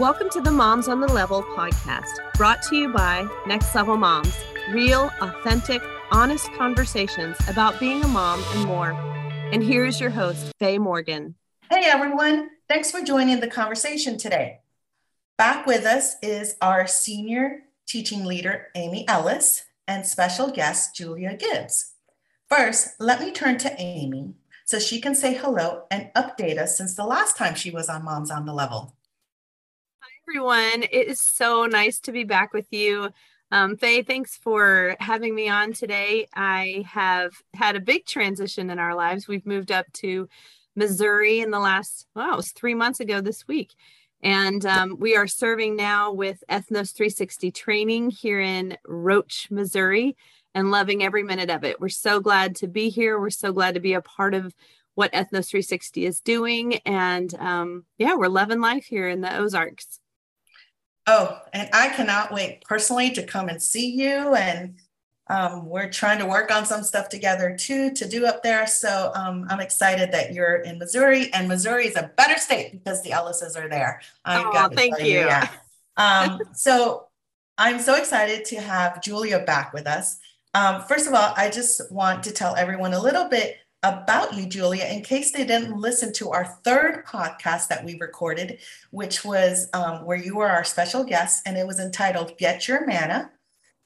Welcome 0.00 0.30
to 0.30 0.40
the 0.40 0.50
Moms 0.50 0.88
on 0.88 1.02
the 1.02 1.08
Level 1.08 1.42
podcast, 1.42 2.08
brought 2.38 2.62
to 2.62 2.74
you 2.74 2.90
by 2.90 3.28
Next 3.46 3.74
Level 3.74 3.98
Moms. 3.98 4.34
Real, 4.70 5.10
authentic, 5.20 5.82
honest 6.10 6.50
conversations 6.54 7.36
about 7.50 7.78
being 7.78 8.02
a 8.02 8.08
mom 8.08 8.42
and 8.54 8.64
more. 8.64 8.92
And 9.52 9.62
here's 9.62 10.00
your 10.00 10.08
host, 10.08 10.52
Faye 10.58 10.78
Morgan. 10.78 11.34
Hey 11.68 11.84
everyone, 11.84 12.48
thanks 12.66 12.90
for 12.90 13.02
joining 13.02 13.40
the 13.40 13.46
conversation 13.46 14.16
today. 14.16 14.60
Back 15.36 15.66
with 15.66 15.84
us 15.84 16.14
is 16.22 16.56
our 16.62 16.86
senior 16.86 17.64
teaching 17.86 18.24
leader, 18.24 18.68
Amy 18.74 19.06
Ellis, 19.06 19.66
and 19.86 20.06
special 20.06 20.50
guest, 20.50 20.96
Julia 20.96 21.36
Gibbs. 21.36 21.92
First, 22.48 22.98
let 23.00 23.20
me 23.20 23.32
turn 23.32 23.58
to 23.58 23.78
Amy 23.78 24.32
so 24.64 24.78
she 24.78 24.98
can 24.98 25.14
say 25.14 25.34
hello 25.34 25.82
and 25.90 26.08
update 26.16 26.56
us 26.56 26.78
since 26.78 26.94
the 26.94 27.04
last 27.04 27.36
time 27.36 27.54
she 27.54 27.70
was 27.70 27.90
on 27.90 28.02
Moms 28.02 28.30
on 28.30 28.46
the 28.46 28.54
Level 28.54 28.96
everyone. 30.30 30.84
It 30.92 31.08
is 31.08 31.20
so 31.20 31.66
nice 31.66 31.98
to 32.00 32.12
be 32.12 32.22
back 32.22 32.52
with 32.52 32.68
you. 32.70 33.08
Um, 33.50 33.76
Faye, 33.76 34.02
thanks 34.02 34.36
for 34.36 34.94
having 35.00 35.34
me 35.34 35.48
on 35.48 35.72
today. 35.72 36.28
I 36.32 36.84
have 36.88 37.32
had 37.52 37.74
a 37.74 37.80
big 37.80 38.06
transition 38.06 38.70
in 38.70 38.78
our 38.78 38.94
lives. 38.94 39.26
We've 39.26 39.44
moved 39.44 39.72
up 39.72 39.90
to 39.94 40.28
Missouri 40.76 41.40
in 41.40 41.50
the 41.50 41.58
last, 41.58 42.06
wow, 42.14 42.34
it 42.34 42.36
was 42.36 42.52
three 42.52 42.74
months 42.74 43.00
ago 43.00 43.20
this 43.20 43.48
week. 43.48 43.74
And 44.22 44.64
um, 44.66 44.98
we 45.00 45.16
are 45.16 45.26
serving 45.26 45.74
now 45.74 46.12
with 46.12 46.44
Ethnos 46.48 46.94
360 46.94 47.50
training 47.50 48.10
here 48.10 48.38
in 48.38 48.78
Roach, 48.86 49.48
Missouri, 49.50 50.16
and 50.54 50.70
loving 50.70 51.02
every 51.02 51.24
minute 51.24 51.50
of 51.50 51.64
it. 51.64 51.80
We're 51.80 51.88
so 51.88 52.20
glad 52.20 52.54
to 52.56 52.68
be 52.68 52.88
here. 52.88 53.18
We're 53.18 53.30
so 53.30 53.52
glad 53.52 53.74
to 53.74 53.80
be 53.80 53.94
a 53.94 54.00
part 54.00 54.34
of 54.34 54.54
what 54.94 55.12
Ethnos 55.12 55.50
360 55.50 56.06
is 56.06 56.20
doing. 56.20 56.76
And 56.86 57.34
um, 57.34 57.84
yeah, 57.98 58.14
we're 58.14 58.28
loving 58.28 58.60
life 58.60 58.84
here 58.84 59.08
in 59.08 59.22
the 59.22 59.36
Ozarks. 59.36 59.98
Oh, 61.06 61.38
and 61.52 61.68
I 61.72 61.88
cannot 61.88 62.32
wait 62.32 62.62
personally 62.64 63.10
to 63.12 63.22
come 63.22 63.48
and 63.48 63.62
see 63.62 63.90
you. 63.90 64.34
And 64.34 64.76
um, 65.28 65.66
we're 65.66 65.88
trying 65.88 66.18
to 66.18 66.26
work 66.26 66.50
on 66.50 66.66
some 66.66 66.82
stuff 66.82 67.08
together 67.08 67.56
too 67.56 67.92
to 67.92 68.08
do 68.08 68.26
up 68.26 68.42
there. 68.42 68.66
So 68.66 69.12
um, 69.14 69.46
I'm 69.48 69.60
excited 69.60 70.10
that 70.12 70.32
you're 70.32 70.56
in 70.56 70.78
Missouri, 70.78 71.32
and 71.32 71.48
Missouri 71.48 71.86
is 71.86 71.96
a 71.96 72.10
better 72.16 72.38
state 72.38 72.72
because 72.72 73.02
the 73.02 73.10
Ellises 73.10 73.56
are 73.56 73.68
there. 73.68 74.00
I 74.24 74.42
oh, 74.42 74.68
thank 74.74 74.98
you. 74.98 75.06
you 75.06 75.18
yeah. 75.20 75.48
um, 75.96 76.40
so 76.52 77.06
I'm 77.58 77.78
so 77.78 77.94
excited 77.94 78.44
to 78.46 78.60
have 78.60 79.02
Julia 79.02 79.40
back 79.40 79.72
with 79.72 79.86
us. 79.86 80.18
Um, 80.54 80.82
first 80.82 81.06
of 81.06 81.14
all, 81.14 81.32
I 81.36 81.48
just 81.48 81.92
want 81.92 82.24
to 82.24 82.32
tell 82.32 82.56
everyone 82.56 82.92
a 82.92 83.00
little 83.00 83.28
bit 83.28 83.58
about 83.82 84.34
you, 84.34 84.46
Julia, 84.46 84.84
in 84.84 85.02
case 85.02 85.32
they 85.32 85.44
didn't 85.44 85.78
listen 85.78 86.12
to 86.14 86.30
our 86.30 86.44
third 86.64 87.06
podcast 87.06 87.68
that 87.68 87.84
we 87.84 87.98
recorded, 87.98 88.58
which 88.90 89.24
was 89.24 89.68
um, 89.72 90.04
where 90.04 90.18
you 90.18 90.36
were 90.36 90.48
our 90.48 90.64
special 90.64 91.04
guest, 91.04 91.42
and 91.46 91.56
it 91.56 91.66
was 91.66 91.80
entitled 91.80 92.36
Get 92.38 92.68
Your 92.68 92.86
Manna, 92.86 93.30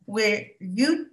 where 0.06 0.47
you 0.61 1.06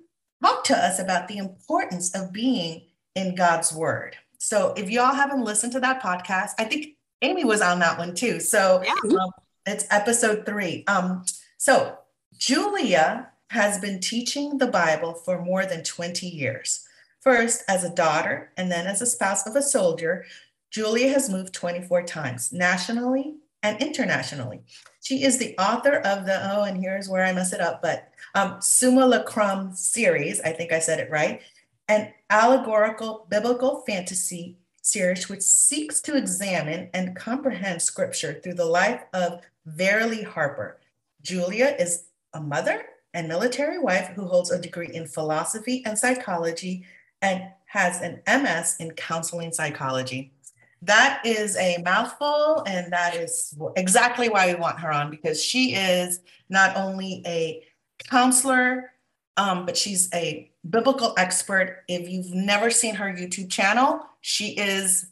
talked 0.44 0.68
to 0.68 0.78
us 0.78 1.00
about 1.00 1.28
the 1.28 1.38
importance 1.38 2.16
of 2.16 2.34
being 2.34 2.88
in 3.16 3.36
God's 3.36 3.72
Word. 3.74 4.18
So 4.40 4.74
if 4.76 4.90
y'all 4.90 5.14
haven't 5.14 5.44
listened 5.44 5.74
to 5.74 5.80
that 5.82 6.02
podcast, 6.02 6.52
I 6.58 6.64
think 6.64 6.96
Amy 7.22 7.46
was 7.46 7.62
on 7.62 7.80
that 7.80 8.00
one 8.00 8.16
too. 8.16 8.40
So 8.40 8.84
yeah. 8.84 9.18
um, 9.20 9.30
it's 9.68 9.86
episode 9.92 10.46
three. 10.46 10.84
Um, 10.88 11.26
so 11.58 12.00
Julia 12.38 13.30
has 13.52 13.80
been 13.80 14.00
teaching 14.00 14.58
the 14.58 14.68
Bible 14.68 15.14
for 15.14 15.44
more 15.44 15.66
than 15.66 15.84
20 15.84 16.26
years. 16.26 16.88
First, 17.22 17.64
as 17.68 17.84
a 17.84 17.94
daughter, 17.94 18.52
and 18.58 18.72
then 18.72 18.88
as 18.88 19.02
a 19.02 19.06
spouse 19.06 19.46
of 19.46 19.56
a 19.56 19.62
soldier, 19.62 20.26
Julia 20.72 21.10
has 21.10 21.30
moved 21.30 21.54
24 21.54 22.04
times, 22.04 22.52
nationally 22.52 23.36
and 23.62 23.80
internationally. 23.80 24.62
She 25.04 25.24
is 25.24 25.38
the 25.38 25.56
author 25.60 25.98
of 25.98 26.26
the, 26.26 26.40
oh, 26.52 26.64
and 26.64 26.82
here's 26.82 27.08
where 27.08 27.24
I 27.24 27.32
mess 27.32 27.54
it 27.54 27.62
up, 27.62 27.82
but 27.82 28.10
um, 28.34 28.60
Simulacrum 28.60 29.76
series, 29.76 30.42
I 30.42 30.52
think 30.52 30.72
I 30.72 30.80
said 30.80 31.00
it 31.00 31.12
right, 31.12 31.42
an 31.88 32.12
allegorical 32.32 33.28
biblical 33.30 33.84
fantasy 33.86 34.58
series 34.82 35.30
which 35.30 35.42
seeks 35.42 36.02
to 36.02 36.18
examine 36.18 36.90
and 36.94 37.16
comprehend 37.16 37.82
scripture 37.82 38.40
through 38.42 38.56
the 38.56 38.66
life 38.66 39.04
of 39.14 39.42
Veralee 39.68 40.26
Harper. 40.26 40.80
Julia 41.22 41.76
is 41.78 42.06
a 42.34 42.42
mother 42.42 42.84
and 43.14 43.28
military 43.28 43.78
wife 43.78 44.08
who 44.16 44.26
holds 44.26 44.50
a 44.50 44.60
degree 44.60 44.90
in 44.92 45.06
philosophy 45.06 45.84
and 45.86 46.00
psychology 46.00 46.84
and 47.22 47.44
has 47.66 48.02
an 48.02 48.22
MS 48.28 48.76
in 48.80 48.92
counseling 48.92 49.54
psychology. 49.54 50.34
That 50.82 51.22
is 51.26 51.56
a 51.58 51.78
mouthful, 51.84 52.64
and 52.68 52.92
that 52.92 53.16
is 53.16 53.56
exactly 53.76 54.30
why 54.30 54.48
we 54.48 54.60
want 54.60 54.80
her 54.80 54.92
on 54.92 55.12
because 55.12 55.44
she 55.44 55.76
is 55.76 56.20
not 56.50 56.76
only 56.76 57.22
a 57.26 57.64
counselor, 58.00 58.92
um, 59.38 59.66
but 59.66 59.78
she's 59.78 60.10
a 60.14 60.52
biblical 60.68 61.14
expert. 61.18 61.84
If 61.88 62.10
you've 62.10 62.34
never 62.34 62.72
seen 62.72 62.96
her 62.96 63.06
YouTube 63.06 63.50
channel, 63.50 64.02
she 64.22 64.58
is 64.58 65.12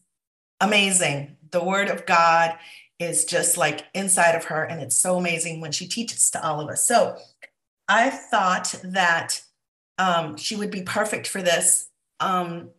amazing. 0.59 1.37
The 1.51 1.63
Word 1.63 1.87
of 1.89 2.05
God 2.05 2.57
is 2.97 3.25
just 3.25 3.55
like 3.55 3.85
inside 3.93 4.33
of 4.33 4.45
her, 4.45 4.63
and 4.63 4.81
it's 4.81 4.97
so 4.97 5.17
amazing 5.17 5.61
when 5.61 5.71
she 5.71 5.87
teaches 5.87 6.29
to 6.31 6.43
all 6.43 6.59
of 6.59 6.69
us. 6.69 6.83
So 6.83 7.15
I 7.87 8.09
thought 8.09 8.75
that 8.83 9.41
um, 9.99 10.35
she 10.35 10.55
would 10.55 10.71
be 10.71 10.81
perfect 10.81 11.27
for 11.27 11.41
this 11.41 11.88
um, 12.19 12.69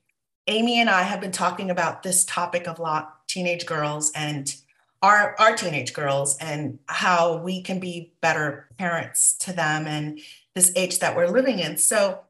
Amy 0.47 0.81
and 0.81 0.91
I 0.91 1.03
have 1.03 1.21
been 1.21 1.33
talking 1.33 1.71
about 1.71 2.03
this 2.03 2.25
topic 2.25 2.67
of 2.67 2.79
lot 2.79 3.27
teenage 3.29 3.67
girls 3.67 4.11
and 4.15 4.55
our 5.03 5.35
our 5.39 5.57
teenage 5.57 5.93
girls 5.93 6.37
and 6.39 6.79
how 6.87 7.39
we 7.39 7.63
can 7.63 7.79
be 7.79 8.13
better 8.21 8.69
parents 8.77 9.35
to 9.39 9.53
them 9.53 9.87
and 9.87 10.21
this 10.55 10.73
age 10.77 10.99
that 10.99 11.17
we're 11.17 11.29
living 11.29 11.59
in. 11.59 11.77
So 11.77 12.21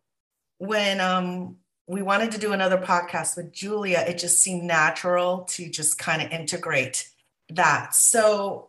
when 0.58 1.00
um, 1.00 1.56
we 1.86 2.02
wanted 2.02 2.32
to 2.32 2.38
do 2.38 2.52
another 2.52 2.78
podcast 2.78 3.36
with 3.36 3.52
Julia, 3.52 4.04
it 4.06 4.18
just 4.18 4.40
seemed 4.40 4.64
natural 4.64 5.46
to 5.50 5.68
just 5.68 5.98
kind 5.98 6.22
of 6.22 6.30
integrate 6.30 7.08
that. 7.48 7.94
So 7.94 8.68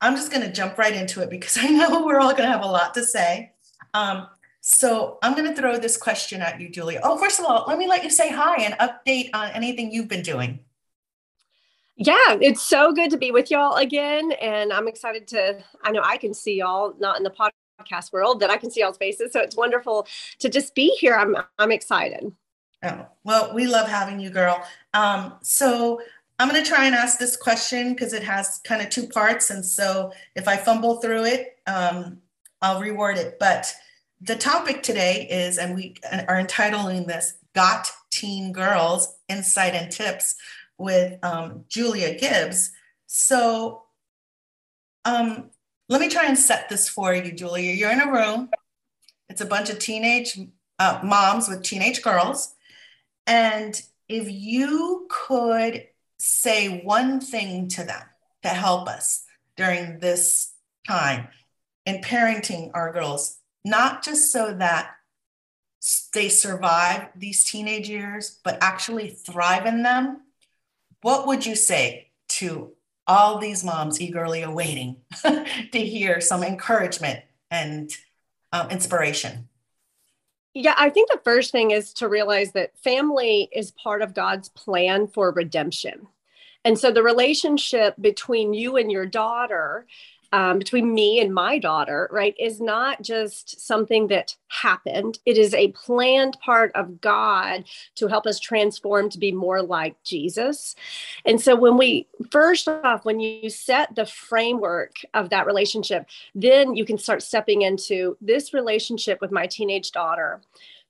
I'm 0.00 0.16
just 0.16 0.30
going 0.30 0.46
to 0.46 0.52
jump 0.52 0.78
right 0.78 0.94
into 0.94 1.20
it 1.20 1.30
because 1.30 1.58
I 1.60 1.68
know 1.68 2.04
we're 2.04 2.20
all 2.20 2.30
going 2.30 2.44
to 2.44 2.52
have 2.52 2.62
a 2.64 2.66
lot 2.66 2.94
to 2.94 3.04
say. 3.04 3.52
Um, 3.92 4.28
so 4.64 5.18
I'm 5.24 5.34
going 5.34 5.48
to 5.52 5.60
throw 5.60 5.76
this 5.76 5.96
question 5.96 6.40
at 6.40 6.60
you, 6.60 6.68
Julia. 6.68 7.00
Oh, 7.02 7.18
first 7.18 7.40
of 7.40 7.46
all, 7.46 7.64
let 7.66 7.78
me 7.78 7.88
let 7.88 8.04
you 8.04 8.10
say 8.10 8.30
hi 8.30 8.62
and 8.62 8.74
update 8.74 9.30
on 9.34 9.50
anything 9.50 9.90
you've 9.90 10.06
been 10.06 10.22
doing. 10.22 10.60
Yeah, 11.96 12.38
it's 12.40 12.62
so 12.62 12.92
good 12.92 13.10
to 13.10 13.16
be 13.16 13.32
with 13.32 13.50
y'all 13.50 13.74
again. 13.74 14.30
And 14.40 14.72
I'm 14.72 14.86
excited 14.86 15.26
to, 15.28 15.62
I 15.82 15.90
know 15.90 16.00
I 16.04 16.16
can 16.16 16.32
see 16.32 16.58
y'all, 16.58 16.94
not 17.00 17.16
in 17.16 17.24
the 17.24 17.32
podcast 17.32 18.12
world, 18.12 18.38
that 18.38 18.50
I 18.50 18.56
can 18.56 18.70
see 18.70 18.82
y'all's 18.82 18.96
faces. 18.96 19.32
So 19.32 19.40
it's 19.40 19.56
wonderful 19.56 20.06
to 20.38 20.48
just 20.48 20.76
be 20.76 20.90
here. 20.90 21.16
I'm, 21.16 21.36
I'm 21.58 21.72
excited. 21.72 22.32
Oh, 22.84 23.06
well, 23.24 23.52
we 23.52 23.66
love 23.66 23.88
having 23.88 24.20
you, 24.20 24.30
girl. 24.30 24.64
Um, 24.94 25.34
so 25.42 26.00
I'm 26.38 26.48
going 26.48 26.62
to 26.62 26.68
try 26.68 26.86
and 26.86 26.94
ask 26.94 27.18
this 27.18 27.36
question 27.36 27.94
because 27.94 28.12
it 28.12 28.22
has 28.22 28.60
kind 28.62 28.80
of 28.80 28.90
two 28.90 29.08
parts. 29.08 29.50
And 29.50 29.66
so 29.66 30.12
if 30.36 30.46
I 30.46 30.56
fumble 30.56 31.00
through 31.00 31.24
it, 31.24 31.58
um, 31.66 32.18
I'll 32.60 32.80
reword 32.80 33.16
it. 33.16 33.38
But 33.40 33.72
the 34.22 34.36
topic 34.36 34.82
today 34.82 35.26
is, 35.28 35.58
and 35.58 35.74
we 35.74 35.96
are 36.28 36.38
entitling 36.38 37.06
this 37.06 37.34
Got 37.54 37.90
Teen 38.10 38.52
Girls 38.52 39.16
Insight 39.28 39.74
and 39.74 39.90
Tips 39.90 40.36
with 40.78 41.18
um, 41.24 41.64
Julia 41.68 42.16
Gibbs. 42.18 42.70
So 43.06 43.82
um, 45.04 45.50
let 45.88 46.00
me 46.00 46.08
try 46.08 46.26
and 46.26 46.38
set 46.38 46.68
this 46.68 46.88
for 46.88 47.12
you, 47.12 47.32
Julia. 47.32 47.72
You're 47.72 47.90
in 47.90 48.00
a 48.00 48.12
room, 48.12 48.50
it's 49.28 49.40
a 49.40 49.46
bunch 49.46 49.70
of 49.70 49.78
teenage 49.78 50.38
uh, 50.78 51.00
moms 51.02 51.48
with 51.48 51.62
teenage 51.62 52.02
girls. 52.02 52.54
And 53.26 53.80
if 54.08 54.30
you 54.30 55.08
could 55.10 55.88
say 56.18 56.82
one 56.82 57.20
thing 57.20 57.68
to 57.68 57.84
them 57.84 58.02
to 58.42 58.48
help 58.50 58.88
us 58.88 59.24
during 59.56 59.98
this 59.98 60.52
time 60.86 61.28
in 61.86 62.00
parenting 62.02 62.70
our 62.74 62.92
girls, 62.92 63.38
not 63.64 64.02
just 64.02 64.32
so 64.32 64.52
that 64.54 64.94
they 66.14 66.28
survive 66.28 67.08
these 67.16 67.44
teenage 67.44 67.88
years, 67.88 68.38
but 68.44 68.58
actually 68.60 69.08
thrive 69.08 69.66
in 69.66 69.82
them, 69.82 70.22
what 71.00 71.26
would 71.26 71.44
you 71.44 71.56
say 71.56 72.10
to 72.28 72.72
all 73.06 73.38
these 73.38 73.64
moms 73.64 74.00
eagerly 74.00 74.42
awaiting 74.42 74.96
to 75.22 75.78
hear 75.78 76.20
some 76.20 76.42
encouragement 76.42 77.20
and 77.50 77.90
um, 78.52 78.70
inspiration? 78.70 79.48
Yeah, 80.54 80.74
I 80.76 80.90
think 80.90 81.10
the 81.10 81.20
first 81.24 81.50
thing 81.50 81.70
is 81.70 81.92
to 81.94 82.08
realize 82.08 82.52
that 82.52 82.78
family 82.78 83.48
is 83.52 83.70
part 83.70 84.02
of 84.02 84.14
God's 84.14 84.50
plan 84.50 85.08
for 85.08 85.32
redemption. 85.32 86.06
And 86.64 86.78
so 86.78 86.92
the 86.92 87.02
relationship 87.02 87.96
between 88.00 88.54
you 88.54 88.76
and 88.76 88.92
your 88.92 89.06
daughter 89.06 89.86
um, 90.32 90.58
between 90.58 90.94
me 90.94 91.20
and 91.20 91.32
my 91.32 91.58
daughter, 91.58 92.08
right, 92.10 92.34
is 92.38 92.60
not 92.60 93.02
just 93.02 93.60
something 93.60 94.06
that 94.08 94.34
happened. 94.48 95.18
It 95.26 95.36
is 95.36 95.52
a 95.52 95.72
planned 95.72 96.38
part 96.40 96.72
of 96.74 97.00
God 97.00 97.64
to 97.96 98.06
help 98.06 98.26
us 98.26 98.40
transform 98.40 99.10
to 99.10 99.18
be 99.18 99.30
more 99.30 99.62
like 99.62 100.02
Jesus. 100.04 100.74
And 101.26 101.40
so, 101.40 101.54
when 101.54 101.76
we 101.76 102.08
first 102.30 102.66
off, 102.66 103.04
when 103.04 103.20
you 103.20 103.50
set 103.50 103.94
the 103.94 104.06
framework 104.06 104.96
of 105.12 105.30
that 105.30 105.46
relationship, 105.46 106.06
then 106.34 106.74
you 106.74 106.84
can 106.84 106.98
start 106.98 107.22
stepping 107.22 107.62
into 107.62 108.16
this 108.20 108.54
relationship 108.54 109.20
with 109.20 109.30
my 109.30 109.46
teenage 109.46 109.92
daughter 109.92 110.40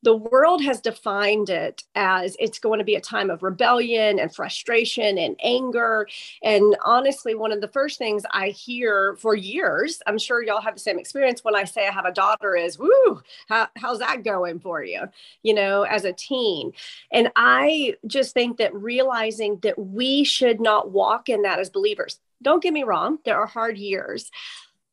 the 0.03 0.17
world 0.17 0.63
has 0.65 0.81
defined 0.81 1.49
it 1.49 1.85
as 1.95 2.37
it's 2.41 2.59
going 2.59 2.79
to 2.79 2.85
be 2.85 2.97
a 2.97 3.01
time 3.01 3.31
of 3.31 3.43
rebellion 3.43 4.19
and 4.19 4.35
frustration 4.35 5.17
and 5.17 5.37
anger. 5.43 6.09
And 6.43 6.77
honestly, 6.85 7.35
one 7.35 7.53
of 7.53 7.61
the 7.61 7.69
first 7.69 7.99
things 7.99 8.25
I 8.33 8.49
hear 8.49 9.17
for 9.17 9.37
years, 9.37 10.03
I'm 10.07 10.19
sure 10.19 10.43
y'all 10.43 10.61
have 10.61 10.75
the 10.75 10.81
same 10.81 10.99
experience 10.99 11.45
when 11.45 11.55
I 11.55 11.65
say 11.65 11.87
I 11.87 11.93
have 11.93 12.05
a 12.05 12.13
daughter 12.13 12.57
is, 12.57 12.79
woo, 12.79 13.23
how, 13.49 13.69
how's 13.77 14.01
that 14.01 14.25
going 14.25 14.59
for 14.59 14.83
you, 14.83 15.03
you 15.43 15.55
know, 15.55 15.83
as 15.83 16.05
a 16.05 16.13
teen? 16.13 16.73
And 17.13 17.31
I 17.37 17.95
just 18.07 18.35
think 18.35 18.57
that 18.59 18.75
realizing 18.75 19.59
that 19.63 19.79
we 19.79 20.25
should 20.25 20.61
not 20.61 20.91
walk 20.91 21.29
in 21.29 21.43
that 21.43 21.61
as 21.61 21.71
believers. 21.71 22.19
Don't 22.43 22.63
get 22.63 22.73
me 22.73 22.83
wrong, 22.83 23.19
there 23.25 23.39
are 23.39 23.47
hard 23.47 23.79
years. 23.79 24.33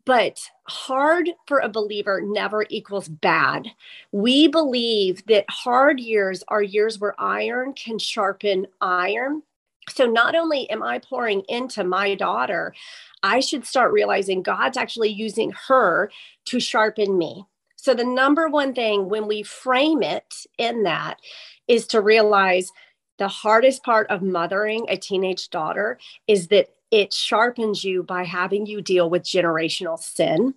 But 0.10 0.40
hard 0.64 1.30
for 1.46 1.60
a 1.60 1.70
believer 1.70 2.20
never 2.20 2.66
equals 2.72 3.08
bad. 3.08 3.68
We 4.12 4.48
believe 4.48 5.24
that 5.28 5.46
hard 5.52 6.00
years 6.00 6.44
are 6.48 6.64
years 6.64 7.00
where 7.00 7.14
iron 7.22 7.74
can 7.74 8.00
sharpen 8.00 8.66
iron. 8.82 9.44
So 9.88 10.08
not 10.08 10.34
only 10.34 10.68
am 10.72 10.82
I 10.82 10.98
pouring 10.98 11.44
into 11.48 11.84
my 11.84 12.16
daughter, 12.16 12.74
I 13.22 13.40
should 13.40 13.68
start 13.68 13.94
realizing 13.94 14.42
God's 14.42 14.78
actually 14.78 15.10
using 15.10 15.54
her 15.68 16.10
to 16.46 16.60
sharpen 16.60 17.16
me. 17.16 17.46
So 17.76 17.94
the 17.94 18.04
number 18.04 18.50
one 18.50 18.74
thing 18.74 19.10
when 19.10 19.28
we 19.28 19.44
frame 19.44 20.02
it 20.02 20.34
in 20.58 20.82
that 20.86 21.20
is 21.68 21.86
to 21.86 22.02
realize 22.02 22.72
the 23.20 23.28
hardest 23.28 23.84
part 23.84 24.10
of 24.10 24.24
mothering 24.24 24.88
a 24.90 24.98
teenage 24.98 25.52
daughter 25.52 26.00
is 26.28 26.48
that 26.48 26.70
it 26.92 27.14
sharpens 27.14 27.84
you 27.84 28.04
by 28.04 28.24
having 28.24 28.66
you 28.66 28.82
deal 28.82 29.10
with 29.10 29.24
generational 29.24 30.00
sin 30.00 30.56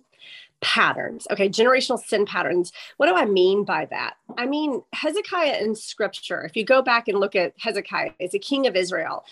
patterns. 0.61 1.27
Okay, 1.29 1.49
generational 1.49 1.99
sin 1.99 2.25
patterns. 2.25 2.71
What 2.97 3.07
do 3.07 3.15
I 3.15 3.25
mean 3.25 3.65
by 3.65 3.85
that? 3.87 4.15
I 4.37 4.45
mean, 4.45 4.81
Hezekiah 4.93 5.61
in 5.61 5.75
scripture, 5.75 6.43
if 6.43 6.55
you 6.55 6.63
go 6.63 6.81
back 6.81 7.07
and 7.07 7.19
look 7.19 7.35
at 7.35 7.53
Hezekiah, 7.59 8.11
is 8.19 8.33
a 8.33 8.39
king 8.39 8.65
of 8.65 8.75
Israel. 8.75 9.25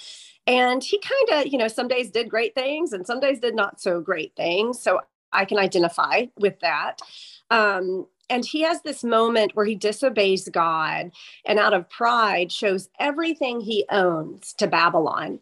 And 0.46 0.84
he 0.84 1.00
kind 1.00 1.42
of, 1.42 1.52
you 1.52 1.58
know, 1.58 1.68
some 1.70 1.88
days 1.88 2.12
did 2.12 2.30
great 2.30 2.54
things 2.54 2.92
and 2.94 3.08
some 3.08 3.20
days 3.20 3.40
did 3.40 3.56
not 3.56 3.80
so 3.80 4.02
great 4.02 4.36
things. 4.36 4.80
So 4.80 5.00
I 5.32 5.46
can 5.46 5.58
identify 5.58 6.26
with 6.38 6.60
that. 6.60 7.02
Um, 7.50 8.08
and 8.30 8.46
he 8.46 8.62
has 8.62 8.82
this 8.82 9.04
moment 9.04 9.56
where 9.56 9.66
he 9.66 9.76
disobeys 9.76 10.50
God 10.50 11.12
and 11.46 11.60
out 11.60 11.74
of 11.74 11.90
pride 11.90 12.52
shows 12.52 12.90
everything 13.00 13.62
he 13.62 13.86
owns 13.90 14.54
to 14.54 14.68
Babylon. 14.68 15.40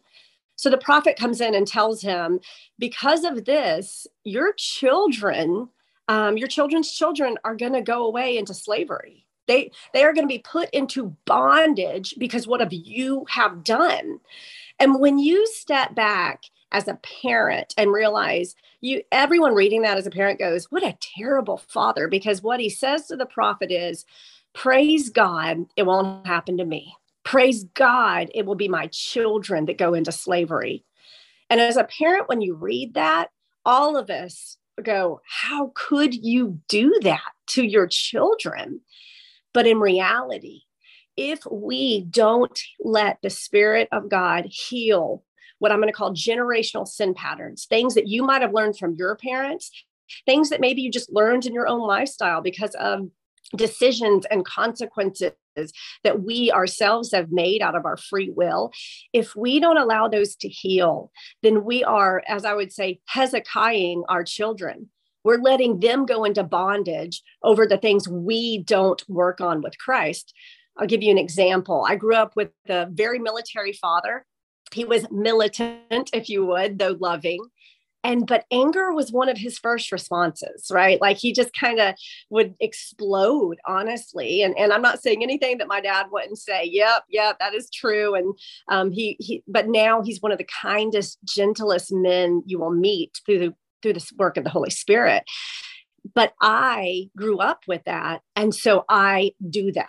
So 0.60 0.68
the 0.68 0.76
prophet 0.76 1.16
comes 1.16 1.40
in 1.40 1.54
and 1.54 1.66
tells 1.66 2.02
him, 2.02 2.38
because 2.78 3.24
of 3.24 3.46
this, 3.46 4.06
your 4.24 4.52
children, 4.58 5.70
um, 6.06 6.36
your 6.36 6.48
children's 6.48 6.92
children 6.92 7.38
are 7.44 7.56
going 7.56 7.72
to 7.72 7.80
go 7.80 8.04
away 8.04 8.36
into 8.36 8.52
slavery. 8.52 9.26
They, 9.46 9.70
they 9.94 10.04
are 10.04 10.12
going 10.12 10.28
to 10.28 10.34
be 10.34 10.44
put 10.44 10.68
into 10.74 11.16
bondage 11.24 12.14
because 12.18 12.46
what 12.46 12.60
have 12.60 12.74
you 12.74 13.24
have 13.30 13.64
done. 13.64 14.20
And 14.78 15.00
when 15.00 15.18
you 15.18 15.46
step 15.46 15.94
back 15.94 16.42
as 16.72 16.88
a 16.88 17.00
parent 17.22 17.72
and 17.78 17.90
realize 17.90 18.54
you 18.82 19.00
everyone 19.12 19.54
reading 19.54 19.80
that 19.82 19.96
as 19.96 20.06
a 20.06 20.10
parent 20.10 20.38
goes, 20.38 20.70
what 20.70 20.84
a 20.84 20.98
terrible 21.00 21.56
father, 21.56 22.06
because 22.06 22.42
what 22.42 22.60
he 22.60 22.68
says 22.68 23.06
to 23.06 23.16
the 23.16 23.24
prophet 23.24 23.72
is, 23.72 24.04
praise 24.52 25.08
God, 25.08 25.64
it 25.74 25.86
won't 25.86 26.26
happen 26.26 26.58
to 26.58 26.66
me 26.66 26.94
praise 27.24 27.64
God, 27.74 28.30
it 28.34 28.46
will 28.46 28.54
be 28.54 28.68
my 28.68 28.88
children 28.92 29.66
that 29.66 29.78
go 29.78 29.94
into 29.94 30.12
slavery. 30.12 30.84
And 31.48 31.60
as 31.60 31.76
a 31.76 31.84
parent, 31.84 32.28
when 32.28 32.40
you 32.40 32.54
read 32.54 32.94
that, 32.94 33.28
all 33.64 33.96
of 33.96 34.10
us 34.10 34.56
go, 34.82 35.20
How 35.26 35.72
could 35.74 36.14
you 36.14 36.60
do 36.68 36.98
that 37.02 37.20
to 37.48 37.64
your 37.64 37.86
children? 37.86 38.80
But 39.52 39.66
in 39.66 39.80
reality, 39.80 40.62
if 41.16 41.40
we 41.50 42.02
don't 42.04 42.58
let 42.80 43.18
the 43.22 43.30
Spirit 43.30 43.88
of 43.92 44.08
God 44.08 44.46
heal 44.46 45.24
what 45.58 45.70
I'm 45.70 45.80
going 45.80 45.92
to 45.92 45.96
call 45.96 46.14
generational 46.14 46.88
sin 46.88 47.12
patterns, 47.14 47.66
things 47.66 47.94
that 47.94 48.08
you 48.08 48.22
might 48.22 48.40
have 48.40 48.54
learned 48.54 48.78
from 48.78 48.94
your 48.94 49.14
parents, 49.16 49.70
things 50.24 50.48
that 50.48 50.60
maybe 50.60 50.80
you 50.80 50.90
just 50.90 51.12
learned 51.12 51.46
in 51.46 51.52
your 51.52 51.68
own 51.68 51.80
lifestyle 51.80 52.40
because 52.40 52.74
of 52.76 53.10
decisions 53.56 54.24
and 54.30 54.44
consequences 54.44 55.32
that 56.04 56.22
we 56.22 56.50
ourselves 56.52 57.12
have 57.12 57.30
made 57.30 57.62
out 57.62 57.74
of 57.74 57.84
our 57.84 57.96
free 57.96 58.30
will, 58.30 58.72
if 59.12 59.34
we 59.36 59.60
don't 59.60 59.76
allow 59.76 60.08
those 60.08 60.36
to 60.36 60.48
heal, 60.48 61.10
then 61.42 61.64
we 61.64 61.84
are, 61.84 62.22
as 62.28 62.44
I 62.44 62.54
would 62.54 62.72
say, 62.72 63.00
Hezekiahing 63.14 64.02
our 64.08 64.24
children. 64.24 64.90
We're 65.22 65.42
letting 65.42 65.80
them 65.80 66.06
go 66.06 66.24
into 66.24 66.42
bondage 66.42 67.22
over 67.42 67.66
the 67.66 67.76
things 67.76 68.08
we 68.08 68.58
don't 68.58 69.02
work 69.08 69.40
on 69.40 69.60
with 69.60 69.78
Christ. 69.78 70.32
I'll 70.78 70.86
give 70.86 71.02
you 71.02 71.10
an 71.10 71.18
example. 71.18 71.84
I 71.86 71.96
grew 71.96 72.14
up 72.14 72.34
with 72.36 72.50
a 72.68 72.86
very 72.86 73.18
military 73.18 73.74
father. 73.74 74.24
He 74.72 74.84
was 74.84 75.06
militant, 75.10 76.10
if 76.14 76.28
you 76.28 76.46
would, 76.46 76.78
though 76.78 76.96
loving 76.98 77.44
and 78.02 78.26
but 78.26 78.44
anger 78.50 78.92
was 78.92 79.12
one 79.12 79.28
of 79.28 79.36
his 79.36 79.58
first 79.58 79.92
responses 79.92 80.70
right? 80.70 81.00
Like 81.00 81.18
he 81.18 81.32
just 81.32 81.52
kind 81.52 81.78
of 81.80 81.94
would 82.30 82.54
explode 82.60 83.58
honestly. 83.66 84.42
And 84.42 84.56
and 84.58 84.72
i'm 84.72 84.82
not 84.82 85.02
saying 85.02 85.22
anything 85.22 85.58
that 85.58 85.68
my 85.68 85.80
dad 85.80 86.06
wouldn't 86.10 86.38
say 86.38 86.64
yep 86.64 87.04
yep 87.08 87.38
that 87.38 87.54
is 87.54 87.70
true. 87.70 88.14
And 88.14 88.34
um 88.68 88.90
he 88.90 89.16
he 89.20 89.42
but 89.46 89.68
now 89.68 90.02
he's 90.02 90.22
one 90.22 90.32
of 90.32 90.38
the 90.38 90.48
kindest 90.62 91.18
gentlest 91.24 91.92
men 91.92 92.42
you 92.46 92.58
will 92.58 92.74
meet 92.74 93.20
through 93.24 93.38
the 93.38 93.54
through 93.82 93.94
this 93.94 94.12
work 94.12 94.36
of 94.36 94.44
the 94.44 94.50
holy 94.50 94.70
spirit. 94.70 95.24
But 96.14 96.32
i 96.40 97.10
grew 97.16 97.38
up 97.38 97.62
with 97.68 97.84
that 97.84 98.22
and 98.34 98.54
so 98.54 98.84
i 98.88 99.32
do 99.48 99.72
that 99.72 99.88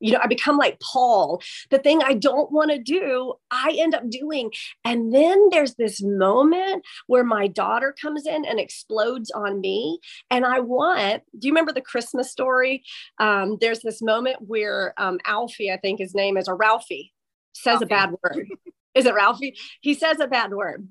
you 0.00 0.12
know, 0.12 0.20
I 0.22 0.26
become 0.26 0.58
like 0.58 0.80
Paul. 0.80 1.40
The 1.70 1.78
thing 1.78 2.02
I 2.02 2.14
don't 2.14 2.52
want 2.52 2.70
to 2.70 2.78
do, 2.78 3.34
I 3.50 3.76
end 3.78 3.94
up 3.94 4.08
doing. 4.10 4.52
And 4.84 5.14
then 5.14 5.48
there's 5.50 5.74
this 5.74 6.02
moment 6.02 6.84
where 7.06 7.24
my 7.24 7.46
daughter 7.46 7.94
comes 8.00 8.26
in 8.26 8.44
and 8.44 8.60
explodes 8.60 9.30
on 9.30 9.60
me. 9.60 10.00
And 10.30 10.44
I 10.44 10.60
want, 10.60 11.22
do 11.38 11.48
you 11.48 11.52
remember 11.52 11.72
the 11.72 11.80
Christmas 11.80 12.30
story? 12.30 12.82
Um, 13.18 13.56
there's 13.60 13.80
this 13.80 14.02
moment 14.02 14.36
where 14.40 14.94
um, 14.98 15.18
Alfie, 15.24 15.70
I 15.70 15.76
think 15.76 16.00
his 16.00 16.14
name 16.14 16.36
is, 16.36 16.48
or 16.48 16.56
Ralphie, 16.56 17.12
says 17.52 17.80
Ralphie. 17.80 17.84
a 17.84 17.88
bad 17.88 18.14
word. 18.22 18.48
is 18.94 19.06
it 19.06 19.14
Ralphie? 19.14 19.56
He 19.80 19.94
says 19.94 20.20
a 20.20 20.26
bad 20.26 20.52
word. 20.52 20.88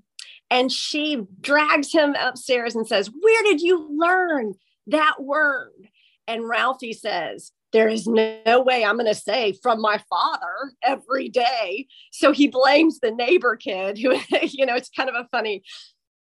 And 0.50 0.72
she 0.72 1.24
drags 1.42 1.92
him 1.92 2.16
upstairs 2.20 2.76
and 2.76 2.88
says, 2.88 3.10
Where 3.10 3.44
did 3.44 3.62
you 3.62 3.88
learn 3.98 4.54
that 4.88 5.16
word? 5.20 5.72
And 6.28 6.48
Ralphie 6.48 6.94
says, 6.94 7.52
there 7.74 7.90
is 7.90 8.08
no 8.08 8.62
way 8.62 8.86
I'm 8.86 8.98
going 8.98 9.08
to 9.08 9.16
say 9.16 9.54
from 9.62 9.82
my 9.82 10.00
father 10.08 10.74
every 10.84 11.28
day. 11.28 11.88
So 12.12 12.32
he 12.32 12.48
blames 12.48 13.00
the 13.00 13.12
neighbor 13.12 13.56
kid 13.56 13.98
who, 13.98 14.16
you 14.44 14.66
know, 14.66 14.76
it's 14.76 14.90
kind 14.90 15.10
of 15.10 15.16
a 15.16 15.28
funny, 15.32 15.64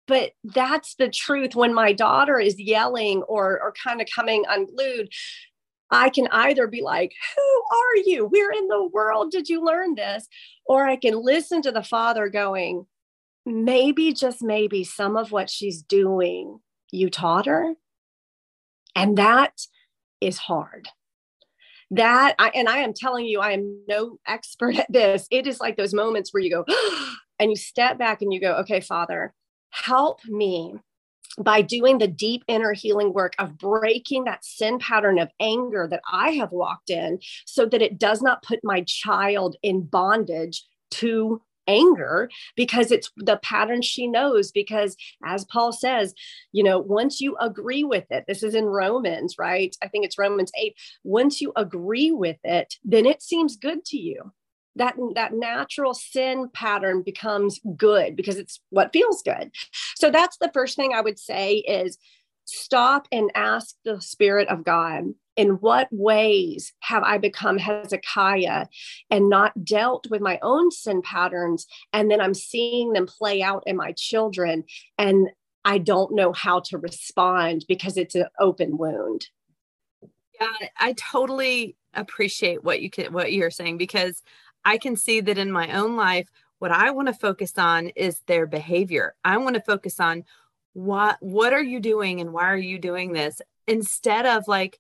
but 0.08 0.32
that's 0.44 0.96
the 0.96 1.08
truth. 1.08 1.56
When 1.56 1.74
my 1.74 1.94
daughter 1.94 2.40
is 2.40 2.60
yelling 2.60 3.22
or, 3.24 3.62
or 3.62 3.74
kind 3.82 4.02
of 4.02 4.08
coming 4.14 4.44
unglued, 4.50 5.10
I 5.92 6.10
can 6.10 6.28
either 6.32 6.68
be 6.68 6.82
like, 6.82 7.14
Who 7.36 7.64
are 7.78 7.98
you? 8.06 8.26
Where 8.26 8.52
in 8.52 8.68
the 8.68 8.90
world 8.92 9.32
did 9.32 9.48
you 9.48 9.64
learn 9.64 9.94
this? 9.96 10.28
Or 10.66 10.88
I 10.88 10.96
can 10.96 11.14
listen 11.24 11.62
to 11.62 11.72
the 11.72 11.84
father 11.84 12.28
going, 12.28 12.88
Maybe, 13.46 14.12
just 14.12 14.42
maybe, 14.42 14.84
some 14.84 15.16
of 15.16 15.32
what 15.32 15.52
she's 15.52 15.84
doing, 15.84 16.60
you 16.92 17.12
taught 17.12 17.46
her. 17.46 17.76
And 18.96 19.20
that 19.20 19.52
is 20.20 20.40
hard 20.40 20.90
that 21.92 22.36
I, 22.40 22.50
and 22.50 22.68
i 22.68 22.80
am 22.80 22.94
telling 22.94 23.26
you 23.26 23.40
i 23.40 23.52
am 23.52 23.82
no 23.88 24.20
expert 24.28 24.78
at 24.78 24.92
this. 24.92 25.28
It 25.32 25.48
is 25.48 25.60
like 25.60 25.78
those 25.78 25.94
moments 25.94 26.34
where 26.34 26.42
you 26.42 26.50
go 26.50 26.66
and 27.40 27.52
you 27.52 27.56
step 27.56 27.98
back 27.98 28.22
and 28.22 28.34
you 28.34 28.40
go 28.40 28.54
okay 28.58 28.80
father 28.80 29.34
help 29.72 30.24
me 30.26 30.76
by 31.38 31.62
doing 31.62 31.98
the 31.98 32.08
deep 32.08 32.44
inner 32.48 32.74
healing 32.74 33.14
work 33.14 33.34
of 33.40 33.58
breaking 33.58 34.24
that 34.24 34.46
sin 34.46 34.80
pattern 34.80 35.20
of 35.20 35.30
anger 35.40 35.88
that 35.90 36.02
I 36.10 36.32
have 36.32 36.52
walked 36.52 36.90
in 36.90 37.20
so 37.46 37.66
that 37.66 37.82
it 37.82 37.98
does 38.00 38.22
not 38.22 38.44
put 38.44 38.60
my 38.64 38.84
child 38.88 39.58
in 39.62 39.82
bondage 39.82 40.64
to 40.92 41.42
anger 41.68 42.30
because 42.56 42.92
it's 42.92 43.12
the 43.18 43.38
pattern 43.38 43.82
she 43.82 44.08
knows 44.08 44.52
because 44.52 44.96
as 45.24 45.46
paul 45.46 45.72
says 45.72 46.14
you 46.52 46.64
know 46.64 46.80
once 46.80 47.20
you 47.22 47.36
agree 47.40 47.84
with 47.84 48.06
it 48.10 48.24
this 48.28 48.44
is 48.44 48.56
in 48.56 48.66
romans 48.66 49.36
right? 49.38 49.76
I 49.82 49.88
think 49.88 50.06
it's 50.06 50.18
romans 50.18 50.52
8 50.58 50.76
once 51.04 51.42
you 51.42 51.52
agree 51.56 52.12
with 52.12 52.38
it 52.44 52.76
then 52.84 53.06
it 53.06 53.22
seems 53.22 53.58
good 53.58 53.86
to 53.86 53.98
you. 53.98 54.32
That 54.78 54.96
that 55.16 55.34
natural 55.34 55.94
sin 55.94 56.50
pattern 56.54 57.02
becomes 57.02 57.60
good 57.78 58.16
because 58.16 58.38
it's 58.38 58.60
what 58.72 58.92
feels 58.92 59.22
good. 59.22 59.52
So 59.96 60.12
that's 60.12 60.38
the 60.38 60.52
first 60.54 60.76
thing 60.76 60.94
i 60.94 61.02
would 61.02 61.20
say 61.20 61.56
is 61.58 61.98
stop 62.46 63.08
and 63.12 63.32
ask 63.36 63.76
the 63.86 64.02
spirit 64.02 64.50
of 64.50 64.64
god 64.64 65.14
in 65.36 65.50
what 65.50 65.88
ways 65.92 66.74
have 66.80 67.04
i 67.04 67.18
become 67.18 67.58
hezekiah 67.58 68.66
and 69.10 69.30
not 69.30 69.64
dealt 69.64 70.08
with 70.10 70.22
my 70.22 70.40
own 70.42 70.72
sin 70.72 71.02
patterns 71.02 71.66
and 71.94 72.10
then 72.10 72.22
i'm 72.22 72.34
seeing 72.34 72.94
them 72.94 73.06
play 73.06 73.42
out 73.42 73.64
in 73.66 73.76
my 73.76 73.92
children 73.94 74.64
and 74.98 75.30
i 75.64 75.78
don't 75.78 76.14
know 76.14 76.34
how 76.34 76.60
to 76.60 76.78
respond 76.78 77.66
because 77.68 77.98
it's 77.98 78.16
an 78.16 78.26
open 78.40 78.78
wound 78.78 79.28
yeah 80.40 80.68
i 80.80 80.94
totally 80.94 81.76
appreciate 81.94 82.64
what 82.64 82.82
you 82.82 82.90
can 82.90 83.14
what 83.14 83.32
you're 83.32 83.52
saying 83.52 83.78
because 83.78 84.22
I 84.66 84.80
can 84.80 84.96
see 84.96 85.22
that 85.22 85.38
in 85.38 85.52
my 85.52 85.72
own 85.78 85.96
life, 85.96 86.28
what 86.58 86.72
I 86.72 86.90
want 86.92 87.08
to 87.08 87.14
focus 87.14 87.54
on 87.58 87.90
is 87.90 88.20
their 88.26 88.48
behavior. 88.48 89.14
I 89.24 89.38
want 89.38 89.56
to 89.56 89.62
focus 89.62 90.00
on 90.00 90.24
what 90.74 91.18
what 91.22 91.54
are 91.54 91.64
you 91.64 91.80
doing 91.80 92.20
and 92.20 92.34
why 92.34 92.50
are 92.52 92.58
you 92.58 92.80
doing 92.80 93.14
this 93.14 93.42
instead 93.68 94.26
of 94.26 94.48
like 94.48 94.80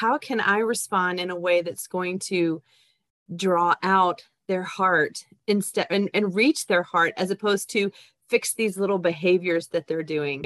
how 0.00 0.18
can 0.18 0.40
I 0.40 0.58
respond 0.58 1.20
in 1.20 1.30
a 1.30 1.38
way 1.38 1.62
that's 1.62 1.86
going 1.86 2.18
to 2.30 2.62
draw 3.34 3.74
out 3.82 4.22
their 4.48 4.62
heart 4.62 5.24
instead 5.46 5.86
and, 5.90 6.10
and 6.12 6.34
reach 6.34 6.66
their 6.66 6.82
heart 6.82 7.14
as 7.16 7.30
opposed 7.30 7.70
to 7.70 7.92
fix 8.28 8.54
these 8.54 8.76
little 8.76 8.98
behaviors 8.98 9.68
that 9.68 9.86
they're 9.86 10.02
doing. 10.02 10.44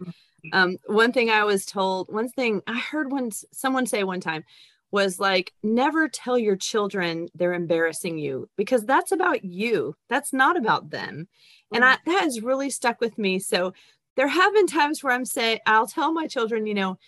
Um, 0.53 0.77
one 0.87 1.13
thing 1.13 1.31
I 1.31 1.45
was 1.45 1.65
told, 1.65 2.13
one 2.13 2.29
thing 2.29 2.63
I 2.67 2.79
heard 2.79 3.11
once 3.11 3.45
someone 3.53 3.87
say 3.87 4.05
one 4.05 4.21
time, 4.21 4.45
was 4.91 5.19
like 5.19 5.53
never 5.63 6.09
tell 6.09 6.39
your 6.39 6.57
children 6.57 7.29
they're 7.35 7.53
embarrassing 7.53 8.19
you 8.19 8.49
because 8.57 8.85
that's 8.85 9.13
about 9.13 9.45
you. 9.45 9.95
That's 10.09 10.33
not 10.33 10.57
about 10.57 10.91
them. 10.91 11.29
And 11.73 11.85
I, 11.85 11.99
that 12.07 12.23
has 12.23 12.43
really 12.43 12.71
stuck 12.71 13.01
with 13.01 13.19
me. 13.19 13.39
So 13.39 13.73
there 14.19 14.29
have 14.29 14.53
been 14.53 14.67
times 14.67 15.03
where 15.03 15.15
i'm 15.15 15.25
saying 15.25 15.61
i'll 15.65 15.87
tell 15.87 16.13
my 16.13 16.27
children 16.27 16.67
you 16.67 16.75
know 16.75 16.99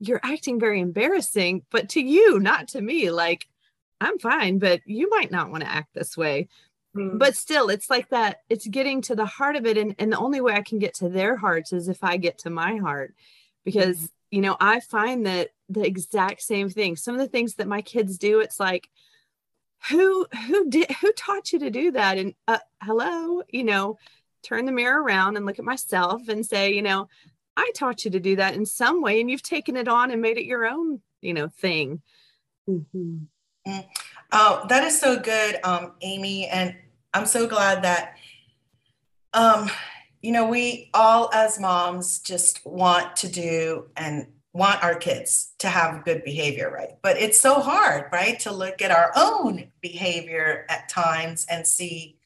you're 0.00 0.20
acting 0.22 0.58
very 0.58 0.80
embarrassing 0.80 1.62
but 1.70 1.88
to 1.90 2.00
you 2.00 2.40
not 2.40 2.68
to 2.68 2.80
me 2.80 3.10
like 3.10 3.46
i'm 4.00 4.18
fine 4.18 4.58
but 4.58 4.80
you 4.86 5.08
might 5.10 5.30
not 5.30 5.50
want 5.50 5.62
to 5.62 5.70
act 5.70 5.94
this 5.94 6.16
way 6.16 6.48
mm. 6.96 7.18
but 7.18 7.36
still 7.36 7.68
it's 7.68 7.90
like 7.90 8.08
that 8.08 8.40
it's 8.48 8.66
getting 8.66 9.00
to 9.00 9.14
the 9.14 9.26
heart 9.26 9.56
of 9.56 9.66
it 9.66 9.78
and, 9.78 9.94
and 9.98 10.12
the 10.12 10.18
only 10.18 10.40
way 10.40 10.54
i 10.54 10.62
can 10.62 10.78
get 10.78 10.94
to 10.94 11.08
their 11.08 11.36
hearts 11.36 11.72
is 11.72 11.88
if 11.88 12.02
i 12.02 12.16
get 12.16 12.38
to 12.38 12.50
my 12.50 12.76
heart 12.76 13.14
because 13.64 13.98
mm 13.98 14.08
you 14.30 14.40
know, 14.40 14.56
I 14.60 14.80
find 14.80 15.26
that 15.26 15.50
the 15.68 15.84
exact 15.84 16.42
same 16.42 16.70
thing. 16.70 16.96
Some 16.96 17.14
of 17.14 17.20
the 17.20 17.28
things 17.28 17.56
that 17.56 17.68
my 17.68 17.82
kids 17.82 18.16
do, 18.16 18.40
it's 18.40 18.60
like, 18.60 18.88
who 19.88 20.26
who 20.46 20.68
did 20.68 20.90
who 21.00 21.12
taught 21.12 21.52
you 21.52 21.58
to 21.60 21.70
do 21.70 21.92
that? 21.92 22.18
And 22.18 22.34
uh, 22.46 22.58
hello, 22.82 23.42
you 23.48 23.64
know, 23.64 23.98
turn 24.42 24.66
the 24.66 24.72
mirror 24.72 25.02
around 25.02 25.36
and 25.36 25.46
look 25.46 25.58
at 25.58 25.64
myself 25.64 26.28
and 26.28 26.44
say, 26.44 26.74
you 26.74 26.82
know, 26.82 27.08
I 27.56 27.70
taught 27.74 28.04
you 28.04 28.10
to 28.12 28.20
do 28.20 28.36
that 28.36 28.54
in 28.54 28.66
some 28.66 29.02
way, 29.02 29.20
and 29.20 29.30
you've 29.30 29.42
taken 29.42 29.76
it 29.76 29.88
on 29.88 30.10
and 30.10 30.22
made 30.22 30.38
it 30.38 30.44
your 30.44 30.66
own, 30.66 31.00
you 31.20 31.34
know, 31.34 31.48
thing. 31.48 32.02
Mm-hmm. 32.68 33.16
Mm. 33.66 33.86
Oh, 34.32 34.64
that 34.68 34.84
is 34.84 34.98
so 34.98 35.18
good, 35.18 35.58
um, 35.64 35.92
Amy, 36.00 36.46
and 36.46 36.74
I'm 37.12 37.26
so 37.26 37.46
glad 37.46 37.82
that 37.82 38.14
um, 39.32 39.70
you 40.22 40.32
know, 40.32 40.46
we 40.46 40.90
all 40.92 41.30
as 41.32 41.58
moms 41.58 42.18
just 42.18 42.64
want 42.66 43.16
to 43.16 43.28
do 43.28 43.86
and 43.96 44.26
want 44.52 44.82
our 44.82 44.96
kids 44.96 45.52
to 45.58 45.68
have 45.68 46.04
good 46.04 46.24
behavior, 46.24 46.70
right? 46.70 46.98
But 47.02 47.16
it's 47.16 47.40
so 47.40 47.60
hard, 47.60 48.06
right, 48.12 48.38
to 48.40 48.52
look 48.52 48.82
at 48.82 48.90
our 48.90 49.12
own 49.16 49.70
behavior 49.80 50.66
at 50.68 50.88
times 50.88 51.46
and 51.48 51.66
see 51.66 52.16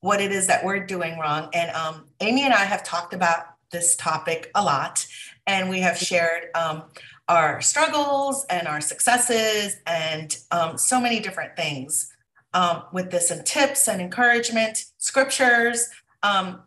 what 0.00 0.20
it 0.20 0.32
is 0.32 0.46
that 0.48 0.64
we're 0.64 0.84
doing 0.84 1.18
wrong. 1.18 1.50
And 1.52 1.70
um, 1.72 2.06
Amy 2.20 2.42
and 2.42 2.54
I 2.54 2.64
have 2.64 2.82
talked 2.82 3.14
about 3.14 3.53
this 3.74 3.96
topic 3.96 4.50
a 4.54 4.62
lot, 4.62 5.06
and 5.46 5.68
we 5.68 5.80
have 5.80 5.98
shared 5.98 6.44
um, 6.54 6.84
our 7.28 7.60
struggles 7.60 8.46
and 8.48 8.66
our 8.66 8.80
successes 8.80 9.76
and 9.86 10.38
um, 10.50 10.78
so 10.78 11.00
many 11.00 11.20
different 11.20 11.56
things 11.56 12.12
um, 12.54 12.84
with 12.92 13.10
this 13.10 13.30
and 13.30 13.44
tips 13.44 13.88
and 13.88 14.00
encouragement, 14.00 14.84
scriptures. 14.96 15.90
Um, 16.22 16.62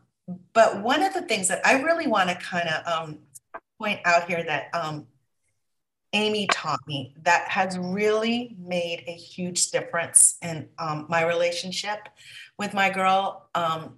but 0.53 0.83
one 0.83 1.01
of 1.01 1.13
the 1.13 1.21
things 1.21 1.47
that 1.47 1.65
I 1.65 1.81
really 1.81 2.07
want 2.07 2.29
to 2.29 2.35
kind 2.35 2.67
of 2.67 2.85
um, 2.85 3.19
point 3.79 4.01
out 4.05 4.27
here 4.29 4.43
that 4.43 4.69
Amy 6.13 6.47
taught 6.47 6.79
me 6.87 7.13
that 7.23 7.47
has 7.47 7.77
really 7.77 8.55
made 8.59 9.03
a 9.07 9.11
huge 9.13 9.71
difference 9.71 10.37
in 10.41 10.67
um, 10.79 11.05
my 11.09 11.23
relationship 11.23 12.09
with 12.57 12.73
my 12.73 12.89
girl 12.89 13.49
um, 13.55 13.95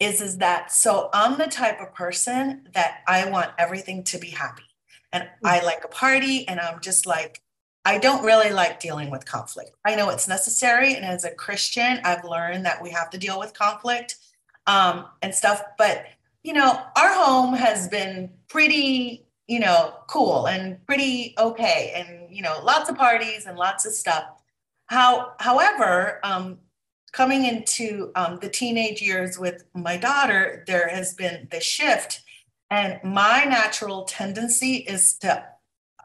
is 0.00 0.20
is 0.20 0.38
that 0.38 0.72
so 0.72 1.10
I'm 1.12 1.38
the 1.38 1.46
type 1.46 1.80
of 1.80 1.94
person 1.94 2.68
that 2.74 3.00
I 3.06 3.28
want 3.30 3.50
everything 3.58 4.04
to 4.04 4.18
be 4.18 4.28
happy, 4.28 4.64
and 5.12 5.24
mm-hmm. 5.24 5.46
I 5.46 5.60
like 5.62 5.84
a 5.84 5.88
party, 5.88 6.46
and 6.46 6.60
I'm 6.60 6.80
just 6.80 7.06
like 7.06 7.42
I 7.84 7.98
don't 7.98 8.24
really 8.24 8.50
like 8.50 8.80
dealing 8.80 9.10
with 9.10 9.24
conflict. 9.24 9.70
I 9.84 9.94
know 9.94 10.10
it's 10.10 10.28
necessary, 10.28 10.94
and 10.94 11.04
as 11.04 11.24
a 11.24 11.30
Christian, 11.30 12.00
I've 12.04 12.24
learned 12.24 12.66
that 12.66 12.82
we 12.82 12.90
have 12.90 13.10
to 13.10 13.18
deal 13.18 13.38
with 13.38 13.54
conflict 13.54 14.16
um, 14.66 15.06
and 15.22 15.34
stuff. 15.34 15.62
But 15.78 16.06
you 16.42 16.52
know, 16.52 16.80
our 16.96 17.14
home 17.14 17.54
has 17.54 17.88
been 17.88 18.30
pretty, 18.48 19.26
you 19.46 19.60
know, 19.60 19.94
cool 20.06 20.46
and 20.46 20.84
pretty 20.86 21.34
okay, 21.38 21.92
and 21.94 22.34
you 22.34 22.42
know, 22.42 22.60
lots 22.62 22.88
of 22.88 22.96
parties 22.96 23.46
and 23.46 23.58
lots 23.58 23.86
of 23.86 23.92
stuff. 23.92 24.24
How, 24.86 25.32
however, 25.38 26.20
um, 26.22 26.58
coming 27.12 27.44
into 27.44 28.10
um, 28.14 28.38
the 28.40 28.48
teenage 28.48 29.00
years 29.02 29.38
with 29.38 29.64
my 29.74 29.96
daughter, 29.96 30.64
there 30.66 30.88
has 30.88 31.14
been 31.14 31.48
the 31.50 31.60
shift, 31.60 32.22
and 32.70 33.00
my 33.02 33.44
natural 33.44 34.04
tendency 34.04 34.76
is 34.76 35.16
to 35.18 35.44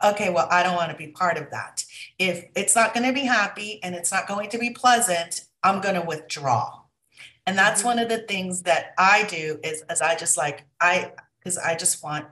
okay, 0.03 0.29
well, 0.29 0.47
I 0.51 0.63
don't 0.63 0.75
want 0.75 0.91
to 0.91 0.97
be 0.97 1.07
part 1.07 1.37
of 1.37 1.49
that. 1.51 1.85
If 2.19 2.45
it's 2.57 2.75
not 2.75 2.93
going 2.93 3.05
to 3.05 3.13
be 3.13 3.25
happy 3.25 3.81
and 3.83 3.95
it's 3.95 4.11
not 4.11 4.27
going 4.27 4.49
to 4.49 4.57
be 4.57 4.71
pleasant, 4.71 5.45
I'm 5.63 5.79
going 5.79 5.95
to 5.95 6.01
withdraw 6.01 6.83
and 7.45 7.57
that's 7.57 7.79
mm-hmm. 7.79 7.89
one 7.89 7.99
of 7.99 8.09
the 8.09 8.19
things 8.19 8.61
that 8.63 8.93
i 8.97 9.23
do 9.23 9.59
is 9.63 9.81
as 9.83 10.01
i 10.01 10.15
just 10.15 10.37
like 10.37 10.65
i 10.81 11.11
because 11.39 11.57
i 11.57 11.75
just 11.75 12.03
want 12.03 12.25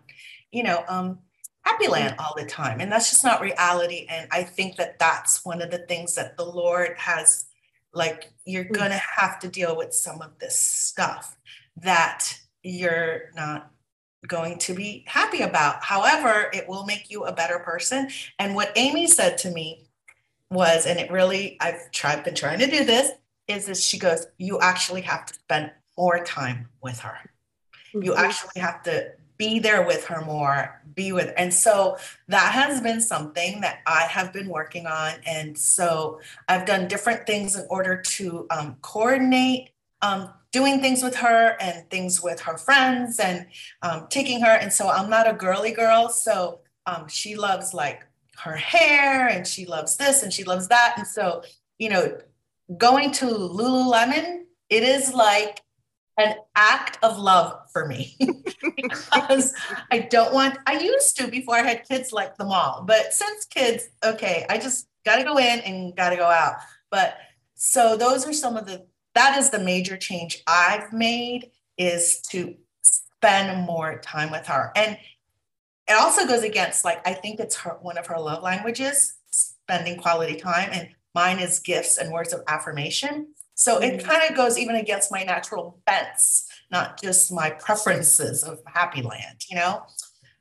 you 0.52 0.64
know 0.64 0.84
um 0.88 1.20
happy 1.64 1.86
mm-hmm. 1.86 1.94
land 1.94 2.16
all 2.20 2.34
the 2.38 2.46
time 2.46 2.80
and 2.80 2.92
that's 2.92 3.10
just 3.10 3.24
not 3.24 3.42
reality 3.42 4.06
and 4.10 4.28
i 4.32 4.44
think 4.44 4.76
that 4.76 4.98
that's 5.00 5.46
one 5.46 5.62
of 5.62 5.72
the 5.72 5.86
things 5.88 6.16
that 6.16 6.38
the 6.38 6.46
lord 6.46 6.96
has 6.98 7.46
like 7.94 8.32
you're 8.46 8.66
mm. 8.66 8.74
gonna 8.74 9.02
have 9.18 9.40
to 9.40 9.48
deal 9.48 9.76
with 9.76 9.94
some 9.94 10.22
of 10.22 10.38
this 10.40 10.58
stuff 10.58 11.38
that 11.78 12.38
you're 12.64 13.32
not 13.36 13.72
going 14.28 14.58
to 14.60 14.74
be 14.74 15.04
happy 15.08 15.42
about 15.42 15.84
however 15.84 16.52
it 16.54 16.70
will 16.70 16.86
make 16.86 17.10
you 17.10 17.24
a 17.24 17.34
better 17.34 17.58
person 17.60 18.08
and 18.38 18.54
what 18.54 18.72
amy 18.76 19.08
said 19.08 19.36
to 19.36 19.50
me 19.50 19.88
was 20.52 20.86
and 20.86 21.00
it 21.00 21.10
really 21.10 21.58
i've 21.60 21.90
tried 21.92 22.24
been 22.24 22.36
trying 22.36 22.60
to 22.60 22.68
do 22.68 22.86
this 22.86 23.12
is 23.52 23.70
is 23.70 23.84
she 23.84 24.00
goes, 24.00 24.26
you 24.38 24.60
actually 24.60 25.02
have 25.02 25.26
to 25.26 25.34
spend 25.34 25.72
more 25.98 26.24
time 26.24 26.68
with 26.82 27.00
her. 27.00 27.18
Mm-hmm. 27.94 28.04
You 28.04 28.16
actually 28.16 28.62
have 28.62 28.82
to 28.84 29.12
be 29.42 29.58
there 29.58 29.82
with 29.82 30.06
her 30.06 30.24
more, 30.24 30.80
be 30.94 31.12
with, 31.12 31.34
and 31.36 31.52
so 31.52 31.98
that 32.28 32.52
has 32.54 32.80
been 32.80 33.02
something 33.02 33.60
that 33.62 33.80
I 33.88 34.02
have 34.02 34.32
been 34.32 34.48
working 34.48 34.86
on. 34.86 35.14
And 35.26 35.58
so 35.58 36.22
I've 36.48 36.68
done 36.68 36.88
different 36.88 37.26
things 37.26 37.56
in 37.56 37.66
order 37.68 38.00
to 38.00 38.46
um, 38.52 38.78
coordinate 38.84 39.72
um, 40.04 40.30
doing 40.52 40.80
things 40.80 41.02
with 41.02 41.16
her 41.16 41.58
and 41.60 41.90
things 41.90 42.22
with 42.22 42.40
her 42.42 42.56
friends 42.56 43.20
and 43.20 43.48
um, 43.82 44.06
taking 44.12 44.42
her. 44.42 44.52
And 44.52 44.72
so 44.72 44.88
I'm 44.88 45.10
not 45.10 45.28
a 45.28 45.34
girly 45.34 45.72
girl. 45.72 46.10
So 46.10 46.60
um, 46.86 47.08
she 47.08 47.36
loves 47.36 47.74
like 47.74 48.06
her 48.44 48.56
hair 48.56 49.28
and 49.28 49.48
she 49.48 49.66
loves 49.66 49.98
this 49.98 50.22
and 50.22 50.32
she 50.32 50.44
loves 50.44 50.68
that. 50.68 50.94
And 50.98 51.08
so, 51.08 51.42
you 51.80 51.90
know, 51.90 52.16
going 52.78 53.12
to 53.14 53.26
Lululemon, 53.26 54.44
it 54.70 54.84
is 54.84 55.16
like 55.16 55.62
an 56.18 56.36
act 56.56 56.98
of 57.04 57.18
love 57.18 57.60
for 57.72 57.88
me 57.88 58.18
because 58.76 59.54
I 59.92 60.00
don't 60.00 60.34
want, 60.34 60.58
I 60.66 60.80
used 60.80 61.18
to 61.18 61.28
before 61.28 61.56
I 61.56 61.64
had 61.64 61.88
kids 61.88 62.12
like 62.12 62.38
them 62.38 62.52
all, 62.52 62.84
but 62.86 63.14
since 63.14 63.46
kids, 63.46 63.88
okay, 64.04 64.46
I 64.50 64.58
just 64.58 64.88
got 65.06 65.18
to 65.18 65.24
go 65.24 65.38
in 65.38 65.60
and 65.62 65.96
got 65.96 66.10
to 66.12 66.16
go 66.16 66.26
out. 66.26 66.56
But 66.90 67.16
so 67.56 67.98
those 67.98 68.28
are 68.28 68.34
some 68.34 68.58
of 68.58 68.66
the, 68.66 68.86
that 69.16 69.38
is 69.38 69.50
the 69.50 69.60
major 69.60 69.98
change 69.98 70.44
I've 70.48 70.94
made 70.94 71.52
is 71.78 72.22
to 72.30 72.56
spend 72.82 73.66
more 73.66 74.00
time 74.00 74.32
with 74.32 74.48
her. 74.48 74.72
And 74.76 74.98
it 75.88 75.94
also 75.94 76.28
goes 76.28 76.44
against, 76.44 76.86
like, 76.86 77.06
I 77.08 77.14
think 77.14 77.40
it's 77.40 77.58
her, 77.58 77.78
one 77.82 77.98
of 77.98 78.08
her 78.08 78.20
love 78.20 78.44
languages, 78.44 79.14
spending 79.30 79.98
quality 79.98 80.36
time. 80.36 80.70
And 80.72 80.90
Mine 81.14 81.40
is 81.40 81.60
gifts 81.60 81.98
and 81.98 82.12
words 82.12 82.34
of 82.34 82.42
affirmation. 82.48 83.34
So 83.62 83.78
it 83.78 84.04
kind 84.04 84.28
of 84.28 84.36
goes 84.36 84.58
even 84.58 84.76
against 84.76 85.12
my 85.12 85.22
natural 85.22 85.80
bents, 85.86 86.48
not 86.72 87.00
just 87.00 87.32
my 87.32 87.52
preferences 87.52 88.42
of 88.42 88.58
happy 88.66 89.04
land, 89.04 89.40
you 89.52 89.56
know? 89.56 89.84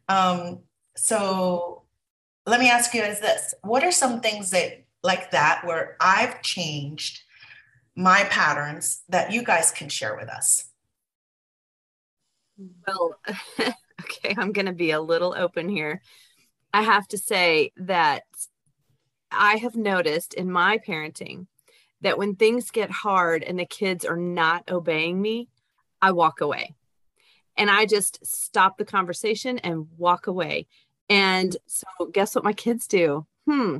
Um, 0.09 0.61
so 0.97 1.83
let 2.47 2.61
me 2.61 2.71
ask 2.71 2.95
you 2.95 3.03
is 3.03 3.21
this 3.21 3.53
what 3.61 3.85
are 3.85 3.93
some 3.93 4.23
things 4.23 4.49
that 4.53 4.87
like 5.03 5.33
that 5.33 5.67
where 5.67 5.99
I've 6.01 6.41
changed 6.41 7.21
my 7.95 8.25
patterns 8.31 9.03
that 9.11 9.33
you 9.33 9.43
guys 9.43 9.71
can 9.71 9.91
share 9.91 10.17
with 10.17 10.31
us? 10.31 10.65
Well, 12.87 13.21
okay, 14.01 14.35
I'm 14.39 14.53
going 14.53 14.65
to 14.65 14.73
be 14.73 14.93
a 14.93 15.01
little 15.01 15.35
open 15.37 15.69
here. 15.69 16.01
I 16.73 16.85
have 16.85 17.07
to 17.09 17.19
say 17.19 17.73
that 17.77 18.23
I 19.31 19.57
have 19.57 19.77
noticed 19.77 20.33
in 20.33 20.51
my 20.51 20.79
parenting 20.79 21.49
that 22.01 22.19
when 22.19 22.35
things 22.35 22.71
get 22.71 22.91
hard 22.91 23.43
and 23.43 23.59
the 23.59 23.67
kids 23.67 24.05
are 24.05 24.17
not 24.17 24.71
obeying 24.71 25.21
me, 25.21 25.49
I 26.01 26.13
walk 26.13 26.41
away. 26.41 26.75
And 27.57 27.71
I 27.71 27.85
just 27.87 28.25
stop 28.25 28.79
the 28.79 28.85
conversation 28.85 29.59
and 29.59 29.89
walk 29.99 30.27
away. 30.27 30.67
And 31.09 31.57
so, 31.67 32.07
guess 32.13 32.35
what 32.35 32.45
my 32.45 32.53
kids 32.53 32.87
do? 32.87 33.27
Hmm, 33.47 33.79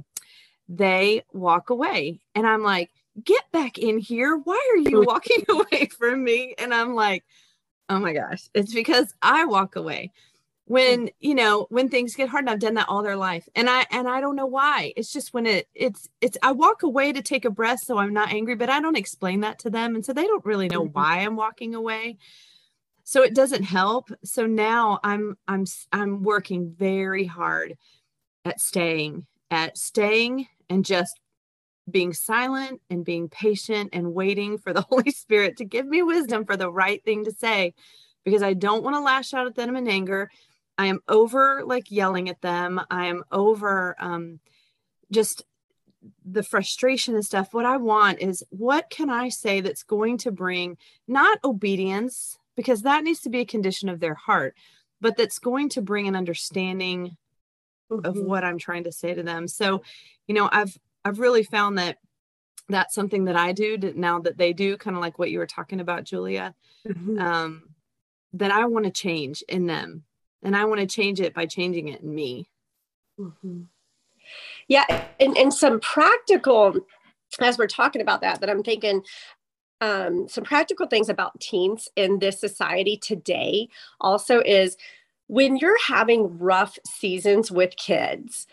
they 0.69 1.25
walk 1.33 1.71
away. 1.71 2.21
And 2.35 2.47
I'm 2.47 2.63
like, 2.63 2.91
get 3.25 3.51
back 3.53 3.79
in 3.79 3.99
here. 3.99 4.37
Why 4.37 4.61
are 4.73 4.91
you 4.91 5.03
walking 5.07 5.45
away 5.49 5.87
from 5.87 6.23
me? 6.23 6.55
And 6.59 6.75
I'm 6.75 6.95
like, 6.95 7.25
oh 7.89 7.99
my 7.99 8.13
gosh, 8.13 8.49
it's 8.55 8.75
because 8.75 9.15
I 9.23 9.47
walk 9.47 9.77
away 9.77 10.13
when 10.71 11.11
you 11.19 11.35
know 11.35 11.67
when 11.71 11.89
things 11.89 12.15
get 12.15 12.29
hard 12.29 12.45
and 12.45 12.51
i've 12.51 12.61
done 12.61 12.75
that 12.75 12.89
all 12.89 13.03
their 13.03 13.17
life 13.17 13.49
and 13.57 13.69
i 13.69 13.85
and 13.91 14.09
i 14.09 14.21
don't 14.21 14.37
know 14.37 14.47
why. 14.47 14.93
It's 14.97 15.13
just 15.13 15.35
when 15.35 15.45
it 15.45 15.67
it's 15.75 16.09
it's 16.21 16.39
i 16.45 16.53
walk 16.53 16.85
away 16.85 17.13
to 17.13 17.23
take 17.23 17.45
a 17.45 17.51
breath 17.51 17.81
so 17.81 17.99
i'm 17.99 18.13
not 18.13 18.33
angry 18.33 18.55
but 18.55 18.71
i 18.71 18.81
don't 18.81 18.97
explain 18.97 19.41
that 19.41 19.59
to 19.61 19.71
them 19.71 19.97
and 19.97 20.07
so 20.07 20.13
they 20.13 20.29
don't 20.29 20.45
really 20.45 20.69
know 20.69 20.85
mm-hmm. 20.85 20.93
why 20.93 21.19
i'm 21.23 21.35
walking 21.35 21.75
away. 21.75 22.19
So 23.03 23.25
it 23.25 23.35
doesn't 23.35 23.65
help. 23.65 24.11
So 24.23 24.47
now 24.47 25.01
i'm 25.03 25.37
i'm 25.49 25.65
i'm 25.91 26.23
working 26.23 26.73
very 26.79 27.25
hard 27.25 27.77
at 28.45 28.61
staying 28.61 29.27
at 29.51 29.77
staying 29.77 30.47
and 30.69 30.85
just 30.85 31.19
being 31.91 32.13
silent 32.13 32.81
and 32.89 33.05
being 33.05 33.29
patient 33.29 33.91
and 33.93 34.15
waiting 34.15 34.57
for 34.57 34.73
the 34.73 34.83
holy 34.89 35.11
spirit 35.11 35.57
to 35.57 35.65
give 35.65 35.87
me 35.87 36.01
wisdom 36.05 36.45
for 36.45 36.57
the 36.57 36.71
right 36.71 37.05
thing 37.05 37.25
to 37.25 37.33
say 37.33 37.75
because 38.25 38.43
i 38.43 38.53
don't 38.53 38.85
want 38.85 38.95
to 38.95 39.01
lash 39.01 39.35
out 39.35 39.49
at 39.49 39.57
them 39.57 39.75
in 39.75 39.89
anger 39.89 40.31
I 40.81 40.87
am 40.87 41.01
over 41.09 41.63
like 41.67 41.91
yelling 41.91 42.31
at 42.31 42.41
them. 42.41 42.81
I 42.91 43.09
am 43.09 43.23
over 43.31 43.95
um, 43.99 44.41
just 45.13 45.45
the 46.25 46.43
frustration 46.43 47.15
and 47.15 47.25
stuff. 47.25 47.53
What 47.53 47.67
I 47.67 47.77
want 47.77 48.21
is 48.21 48.43
what 48.49 48.89
can 48.89 49.11
I 49.11 49.29
say 49.29 49.61
that's 49.61 49.83
going 49.83 50.17
to 50.19 50.33
bring 50.33 50.79
not 51.07 51.39
obedience, 51.45 52.39
because 52.57 52.81
that 52.81 53.05
needs 53.05 53.21
to 53.21 53.29
be 53.29 53.41
a 53.41 53.45
condition 53.45 53.91
of 53.91 54.01
their 54.01 54.15
heart, 54.15 54.55
but 55.03 55.19
that's 55.19 55.39
going 55.39 55.69
to 55.71 55.83
bring 55.83 56.09
an 56.09 56.17
understanding 56.17 57.19
mm-hmm. 57.93 58.07
of 58.07 58.17
what 58.17 58.43
I'm 58.43 58.57
trying 58.57 58.85
to 58.85 58.93
say 58.93 59.13
to 59.13 59.23
them. 59.23 59.49
So, 59.49 59.83
you 60.27 60.35
know, 60.35 60.49
I've 60.51 60.79
I've 61.05 61.21
really 61.21 61.43
found 61.43 61.77
that 61.77 61.99
that's 62.71 62.95
something 62.95 63.27
that 63.27 63.37
I 63.37 63.53
do 63.53 63.77
now 63.95 64.21
that 64.21 64.39
they 64.39 64.55
do, 64.55 64.79
kind 64.79 64.97
of 64.97 65.03
like 65.03 65.19
what 65.19 65.31
you 65.31 65.41
were 65.41 65.47
talking 65.47 65.81
about, 65.81 66.05
Julia. 66.05 66.55
Mm-hmm. 66.89 67.21
Um, 67.21 67.63
that 68.33 68.51
I 68.51 68.65
want 68.65 68.87
to 68.87 68.91
change 68.91 69.43
in 69.47 69.67
them 69.67 70.05
and 70.43 70.57
I 70.57 70.65
want 70.65 70.81
to 70.81 70.87
change 70.87 71.21
it 71.21 71.35
by 71.35 71.47
changing 71.47 71.89
it 71.89 72.01
in 72.01 72.15
me. 72.15 72.49
Mm-hmm. 73.19 73.63
Yeah, 74.69 74.85
and, 75.19 75.37
and 75.37 75.53
some 75.53 75.81
practical, 75.81 76.75
as 77.41 77.59
we're 77.59 77.67
talking 77.67 78.03
about 78.03 78.21
that, 78.21 78.41
that 78.41 78.51
I'm 78.51 78.63
thinking 78.63 79.03
um, 79.81 80.29
some 80.29 80.45
practical 80.45 80.87
things 80.87 81.09
about 81.09 81.41
teens 81.41 81.89
in 81.97 82.19
this 82.19 82.39
society 82.39 82.97
today 82.97 83.69
also 84.01 84.41
is 84.41 84.77
when 85.27 85.57
you're 85.57 85.81
having 85.87 86.39
rough 86.39 86.79
seasons 86.87 87.51
with 87.51 87.77
kids, 87.77 88.47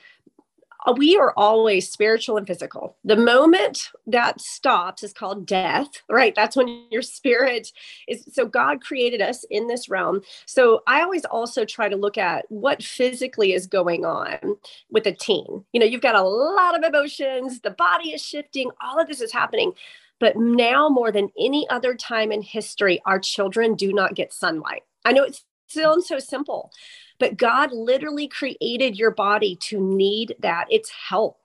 Uh, 0.87 0.93
we 0.95 1.17
are 1.17 1.33
always 1.35 1.91
spiritual 1.91 2.37
and 2.37 2.47
physical. 2.47 2.95
The 3.03 3.17
moment 3.17 3.89
that 4.07 4.39
stops 4.39 5.03
is 5.03 5.11
called 5.11 5.45
death, 5.45 5.89
right? 6.09 6.33
That's 6.33 6.55
when 6.55 6.85
your 6.89 7.01
spirit 7.01 7.71
is. 8.07 8.25
So 8.31 8.45
God 8.45 8.81
created 8.81 9.21
us 9.21 9.43
in 9.51 9.67
this 9.67 9.89
realm. 9.89 10.21
So 10.45 10.83
I 10.87 11.01
always 11.01 11.25
also 11.25 11.65
try 11.65 11.89
to 11.89 11.97
look 11.97 12.17
at 12.17 12.45
what 12.49 12.81
physically 12.81 13.53
is 13.53 13.67
going 13.67 14.05
on 14.05 14.55
with 14.89 15.05
a 15.05 15.11
teen. 15.11 15.65
You 15.73 15.79
know, 15.81 15.85
you've 15.85 16.01
got 16.01 16.15
a 16.15 16.23
lot 16.23 16.77
of 16.77 16.83
emotions, 16.83 17.59
the 17.59 17.71
body 17.71 18.11
is 18.11 18.23
shifting, 18.23 18.71
all 18.81 18.99
of 18.99 19.07
this 19.07 19.21
is 19.21 19.33
happening. 19.33 19.73
But 20.19 20.37
now 20.37 20.89
more 20.89 21.11
than 21.11 21.29
any 21.37 21.69
other 21.69 21.93
time 21.93 22.31
in 22.31 22.41
history, 22.41 23.01
our 23.05 23.19
children 23.19 23.75
do 23.75 23.93
not 23.93 24.15
get 24.15 24.33
sunlight. 24.33 24.83
I 25.05 25.11
know 25.11 25.23
it 25.23 25.39
sounds 25.67 26.07
so 26.07 26.17
simple, 26.17 26.71
but 27.19 27.37
God 27.37 27.71
literally 27.71 28.27
created 28.27 28.97
your 28.97 29.11
body 29.11 29.55
to 29.61 29.79
need 29.79 30.35
that. 30.39 30.65
It's 30.69 30.89
health. 30.89 31.37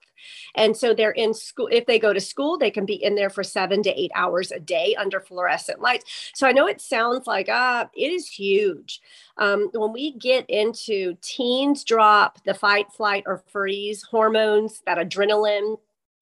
And 0.55 0.75
so 0.75 0.93
they're 0.93 1.11
in 1.11 1.33
school. 1.33 1.67
If 1.71 1.85
they 1.85 1.99
go 1.99 2.13
to 2.13 2.21
school, 2.21 2.57
they 2.57 2.71
can 2.71 2.85
be 2.85 3.01
in 3.01 3.15
there 3.15 3.29
for 3.29 3.43
seven 3.43 3.83
to 3.83 3.99
eight 3.99 4.11
hours 4.15 4.51
a 4.51 4.59
day 4.59 4.95
under 4.95 5.19
fluorescent 5.19 5.81
lights. 5.81 6.31
So 6.33 6.47
I 6.47 6.51
know 6.51 6.67
it 6.67 6.81
sounds 6.81 7.27
like, 7.27 7.47
ah, 7.49 7.89
it 7.93 8.11
is 8.11 8.27
huge. 8.27 9.01
Um, 9.37 9.69
when 9.73 9.91
we 9.91 10.13
get 10.13 10.45
into 10.49 11.17
teens 11.21 11.83
drop 11.83 12.43
the 12.45 12.53
fight, 12.53 12.91
flight, 12.91 13.23
or 13.25 13.43
freeze 13.47 14.03
hormones, 14.03 14.81
that 14.85 14.97
adrenaline, 14.97 15.77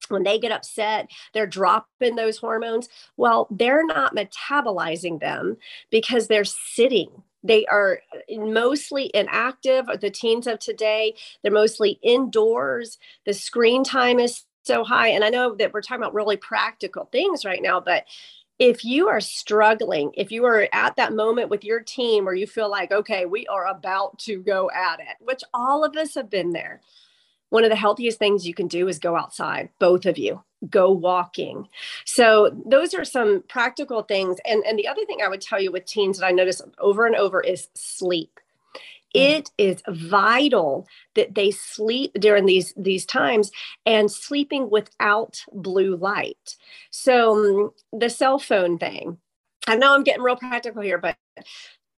when 0.08 0.24
they 0.24 0.38
get 0.38 0.52
upset, 0.52 1.10
they're 1.32 1.46
dropping 1.46 2.16
those 2.16 2.38
hormones. 2.38 2.88
Well, 3.16 3.46
they're 3.50 3.86
not 3.86 4.16
metabolizing 4.16 5.20
them 5.20 5.56
because 5.90 6.26
they're 6.26 6.44
sitting 6.44 7.22
they 7.42 7.66
are 7.66 8.00
mostly 8.30 9.10
inactive. 9.14 9.86
The 10.00 10.10
teens 10.10 10.46
of 10.46 10.58
today 10.58 11.14
they're 11.42 11.52
mostly 11.52 11.98
indoors. 12.02 12.98
The 13.26 13.34
screen 13.34 13.84
time 13.84 14.18
is 14.18 14.44
so 14.64 14.84
high. 14.84 15.08
And 15.08 15.24
i 15.24 15.28
know 15.28 15.54
that 15.56 15.72
we're 15.72 15.82
talking 15.82 16.02
about 16.02 16.14
really 16.14 16.36
practical 16.36 17.06
things 17.06 17.44
right 17.44 17.62
now 17.62 17.80
but 17.80 18.04
if 18.58 18.84
you 18.84 19.08
are 19.08 19.20
struggling 19.20 20.12
if 20.14 20.30
you 20.30 20.44
are 20.44 20.68
at 20.72 20.94
that 20.96 21.12
moment 21.12 21.48
with 21.48 21.64
your 21.64 21.80
team 21.80 22.24
where 22.24 22.34
you 22.34 22.46
feel 22.46 22.70
like 22.70 22.92
okay 22.92 23.26
we 23.26 23.46
are 23.48 23.66
about 23.66 24.18
to 24.20 24.40
go 24.40 24.70
at 24.70 25.00
it 25.00 25.16
which 25.20 25.42
all 25.52 25.84
of 25.84 25.96
us 25.96 26.14
have 26.14 26.30
been 26.30 26.52
there 26.52 26.80
one 27.48 27.64
of 27.64 27.70
the 27.70 27.76
healthiest 27.76 28.18
things 28.18 28.46
you 28.46 28.54
can 28.54 28.68
do 28.68 28.86
is 28.86 28.98
go 28.98 29.16
outside 29.16 29.68
both 29.80 30.06
of 30.06 30.16
you 30.16 30.42
go 30.70 30.90
walking. 30.90 31.68
So 32.04 32.50
those 32.66 32.94
are 32.94 33.04
some 33.04 33.42
practical 33.48 34.02
things. 34.02 34.38
And, 34.46 34.64
and 34.64 34.78
the 34.78 34.88
other 34.88 35.04
thing 35.04 35.18
I 35.22 35.28
would 35.28 35.40
tell 35.40 35.60
you 35.60 35.72
with 35.72 35.84
teens 35.84 36.18
that 36.18 36.26
I 36.26 36.30
notice 36.30 36.62
over 36.78 37.06
and 37.06 37.16
over 37.16 37.40
is 37.40 37.68
sleep. 37.74 38.38
Mm. 39.14 39.20
It 39.20 39.50
is 39.58 39.82
vital 39.88 40.86
that 41.14 41.34
they 41.34 41.50
sleep 41.50 42.12
during 42.18 42.46
these 42.46 42.72
these 42.76 43.04
times 43.04 43.50
and 43.84 44.10
sleeping 44.10 44.70
without 44.70 45.42
blue 45.52 45.96
light. 45.96 46.56
So 46.90 47.64
um, 47.64 47.98
the 47.98 48.08
cell 48.08 48.38
phone 48.38 48.78
thing. 48.78 49.18
I 49.68 49.76
know 49.76 49.94
I'm 49.94 50.02
getting 50.02 50.22
real 50.22 50.36
practical 50.36 50.82
here, 50.82 50.98
but 50.98 51.16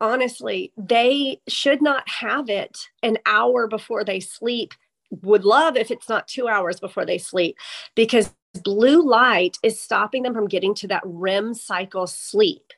honestly, 0.02 0.73
they 0.76 1.39
should 1.47 1.82
not 1.82 2.10
have 2.10 2.49
it 2.49 2.78
an 3.04 3.17
hour 3.26 3.67
before 3.67 4.04
they 4.04 4.19
sleep 4.19 4.73
would 5.21 5.45
love 5.45 5.78
if 5.78 5.91
it's 5.91 6.10
not 6.10 6.28
two 6.28 6.47
hours 6.47 6.80
before 6.80 7.06
they 7.06 7.17
sleep 7.17 7.56
because 7.95 8.34
blue 8.62 9.02
light 9.02 9.58
is 9.63 9.80
stopping 9.80 10.24
them 10.24 10.34
from 10.34 10.48
getting 10.48 10.74
to 10.76 10.88
that 10.88 11.04
REM 11.06 11.54
cycle 11.54 12.08
sleep. 12.08 12.74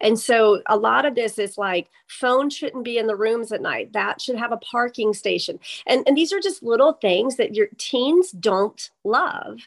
And 0.00 0.18
so 0.18 0.60
a 0.68 0.76
lot 0.76 1.06
of 1.06 1.14
this 1.14 1.38
is 1.38 1.56
like 1.56 1.88
phone 2.06 2.50
shouldn't 2.50 2.84
be 2.84 2.98
in 2.98 3.06
the 3.06 3.16
rooms 3.16 3.50
at 3.50 3.62
night. 3.62 3.92
That 3.92 4.20
should 4.20 4.36
have 4.36 4.52
a 4.52 4.58
parking 4.58 5.14
station. 5.14 5.58
And, 5.86 6.06
and 6.06 6.16
these 6.16 6.32
are 6.32 6.40
just 6.40 6.62
little 6.62 6.94
things 6.94 7.36
that 7.36 7.54
your 7.54 7.68
teens 7.78 8.30
don't 8.32 8.90
love. 9.04 9.60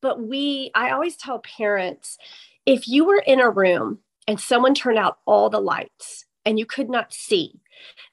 But 0.00 0.20
we, 0.22 0.70
I 0.74 0.90
always 0.90 1.16
tell 1.16 1.38
parents 1.38 2.18
if 2.66 2.88
you 2.88 3.04
were 3.04 3.22
in 3.26 3.40
a 3.40 3.50
room 3.50 4.00
and 4.26 4.40
someone 4.40 4.74
turned 4.74 4.98
out 4.98 5.18
all 5.26 5.48
the 5.48 5.60
lights 5.60 6.24
and 6.44 6.58
you 6.58 6.66
could 6.66 6.90
not 6.90 7.12
see, 7.12 7.60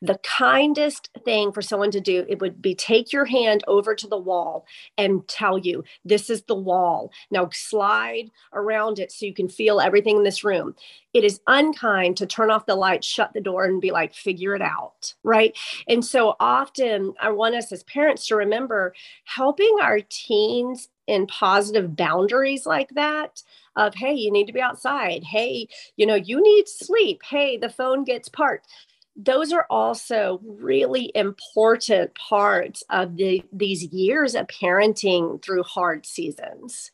the 0.01 0.17
kindest 0.23 1.09
thing 1.23 1.51
for 1.51 1.61
someone 1.61 1.91
to 1.91 2.01
do 2.01 2.25
it 2.27 2.39
would 2.39 2.61
be 2.61 2.73
take 2.73 3.13
your 3.13 3.25
hand 3.25 3.63
over 3.67 3.93
to 3.95 4.07
the 4.07 4.17
wall 4.17 4.65
and 4.97 5.27
tell 5.27 5.57
you 5.57 5.83
this 6.03 6.29
is 6.29 6.43
the 6.43 6.55
wall. 6.55 7.11
Now 7.29 7.49
slide 7.53 8.31
around 8.53 8.99
it 8.99 9.11
so 9.11 9.25
you 9.25 9.33
can 9.33 9.47
feel 9.49 9.79
everything 9.79 10.17
in 10.17 10.23
this 10.23 10.43
room. 10.43 10.75
It 11.13 11.23
is 11.23 11.41
unkind 11.47 12.17
to 12.17 12.25
turn 12.25 12.51
off 12.51 12.65
the 12.65 12.75
light 12.75 13.03
shut 13.03 13.33
the 13.33 13.41
door 13.41 13.65
and 13.65 13.81
be 13.81 13.91
like 13.91 14.13
figure 14.13 14.55
it 14.55 14.61
out 14.61 15.13
right? 15.23 15.57
And 15.87 16.03
so 16.03 16.35
often 16.39 17.13
i 17.21 17.29
want 17.29 17.55
us 17.55 17.71
as 17.71 17.83
parents 17.83 18.27
to 18.27 18.35
remember 18.35 18.93
helping 19.25 19.77
our 19.81 19.99
teens 20.01 20.89
in 21.07 21.27
positive 21.27 21.95
boundaries 21.95 22.65
like 22.65 22.89
that 22.91 23.43
of 23.75 23.95
hey 23.95 24.13
you 24.13 24.31
need 24.31 24.47
to 24.47 24.53
be 24.53 24.61
outside. 24.61 25.23
Hey 25.23 25.67
you 25.95 26.05
know 26.05 26.15
you 26.15 26.41
need 26.41 26.67
sleep. 26.67 27.21
Hey 27.27 27.57
the 27.57 27.69
phone 27.69 28.03
gets 28.03 28.29
parked. 28.29 28.67
Those 29.15 29.51
are 29.51 29.65
also 29.69 30.39
really 30.43 31.11
important 31.15 32.15
parts 32.15 32.83
of 32.89 33.17
the 33.17 33.43
these 33.51 33.83
years 33.85 34.35
of 34.35 34.47
parenting 34.47 35.43
through 35.43 35.63
hard 35.63 36.05
seasons. 36.05 36.91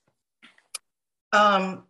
Um 1.32 1.84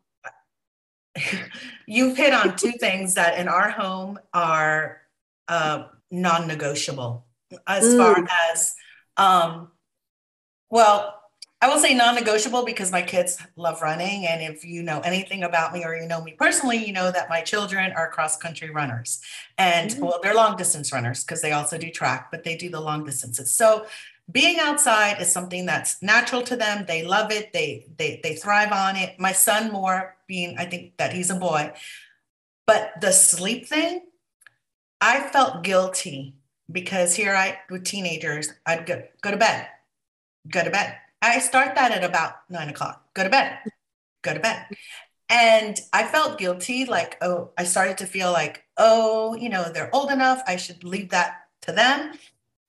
you've 1.87 2.17
hit 2.17 2.33
on 2.33 2.55
two 2.55 2.73
things 2.73 3.15
that 3.15 3.39
in 3.39 3.47
our 3.47 3.69
home 3.69 4.19
are 4.33 5.01
uh, 5.47 5.85
non-negotiable 6.11 7.25
as 7.65 7.85
mm. 7.85 7.97
far 7.97 8.27
as 8.51 8.75
um 9.15 9.69
well 10.69 11.16
I 11.59 11.69
will 11.69 11.79
say 11.79 11.95
non-negotiable 11.95 12.65
because 12.65 12.91
my 12.91 13.01
kids 13.01 13.39
love 13.55 13.81
running. 13.81 14.27
And 14.27 14.43
if 14.43 14.63
you 14.63 14.83
know 14.83 14.99
anything 14.99 15.43
about 15.43 15.73
me 15.73 15.83
or 15.83 15.95
you 15.95 16.07
know 16.07 16.21
me 16.21 16.33
personally, 16.33 16.77
you 16.77 16.93
know 16.93 17.09
that 17.11 17.29
my 17.29 17.41
children 17.41 17.91
are 17.93 18.11
cross-country 18.11 18.69
runners. 18.69 19.21
And 19.57 19.89
mm-hmm. 19.89 20.05
well, 20.05 20.19
they're 20.21 20.35
long 20.35 20.55
distance 20.55 20.93
runners 20.93 21.23
because 21.23 21.41
they 21.41 21.53
also 21.53 21.79
do 21.79 21.89
track, 21.89 22.29
but 22.29 22.43
they 22.43 22.55
do 22.55 22.69
the 22.69 22.79
long 22.79 23.03
distances. 23.03 23.51
So 23.51 23.87
being 24.31 24.59
outside 24.59 25.19
is 25.19 25.31
something 25.31 25.65
that's 25.65 26.01
natural 26.03 26.43
to 26.43 26.55
them. 26.55 26.85
They 26.87 27.03
love 27.03 27.31
it. 27.31 27.53
They 27.53 27.87
they 27.97 28.19
they 28.21 28.35
thrive 28.35 28.71
on 28.71 28.95
it. 28.95 29.19
My 29.19 29.31
son 29.31 29.71
more 29.71 30.15
being, 30.27 30.57
I 30.59 30.65
think 30.65 30.97
that 30.97 31.13
he's 31.13 31.31
a 31.31 31.35
boy. 31.35 31.73
But 32.67 33.01
the 33.01 33.11
sleep 33.13 33.65
thing, 33.65 34.01
I 35.01 35.21
felt 35.29 35.63
guilty 35.63 36.35
because 36.71 37.15
here 37.15 37.33
I 37.33 37.57
with 37.69 37.85
teenagers, 37.85 38.53
I'd 38.65 38.85
go, 38.85 39.03
go 39.21 39.31
to 39.31 39.37
bed, 39.37 39.67
go 40.49 40.63
to 40.63 40.69
bed 40.69 40.97
I 41.21 41.39
start 41.39 41.75
that 41.75 41.91
at 41.91 42.03
about 42.03 42.33
nine 42.49 42.69
o'clock. 42.69 43.03
Go 43.13 43.23
to 43.23 43.29
bed. 43.29 43.59
Go 44.21 44.33
to 44.33 44.39
bed. 44.39 44.65
And 45.29 45.79
I 45.91 46.05
felt 46.05 46.37
guilty. 46.37 46.85
Like, 46.85 47.17
oh, 47.21 47.51
I 47.57 47.63
started 47.63 47.97
to 47.99 48.05
feel 48.05 48.31
like, 48.31 48.63
oh, 48.77 49.35
you 49.35 49.49
know, 49.49 49.71
they're 49.71 49.93
old 49.93 50.11
enough. 50.11 50.41
I 50.47 50.55
should 50.55 50.83
leave 50.83 51.09
that 51.09 51.47
to 51.61 51.71
them. 51.71 52.13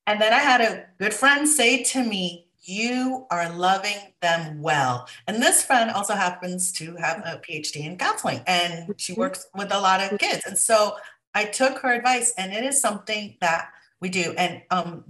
And 0.07 0.21
then 0.21 0.33
I 0.33 0.39
had 0.39 0.61
a 0.61 0.87
good 0.99 1.15
friend 1.15 1.47
say 1.47 1.83
to 1.85 2.03
me, 2.03 2.47
you 2.63 3.27
are 3.31 3.51
loving 3.51 3.97
them 4.21 4.61
well. 4.61 5.09
And 5.27 5.43
this 5.43 5.63
friend 5.63 5.91
also 5.91 6.15
happens 6.15 6.73
to 6.73 6.97
have 6.97 7.19
a 7.25 7.41
PhD 7.41 7.77
in 7.77 7.97
counseling 7.97 8.43
and 8.47 8.95
she 8.99 9.13
mm-hmm. 9.13 9.23
works 9.23 9.47
with 9.55 9.73
a 9.73 9.81
lot 9.81 10.01
of 10.01 10.19
kids. 10.19 10.45
And 10.47 10.59
so 10.59 10.97
I 11.35 11.45
took 11.45 11.79
her 11.81 11.93
advice, 11.93 12.33
and 12.37 12.53
it 12.53 12.65
is 12.65 12.81
something 12.81 13.37
that 13.41 13.69
we 14.01 14.09
do. 14.09 14.35
And 14.37 14.63
um, 14.71 15.05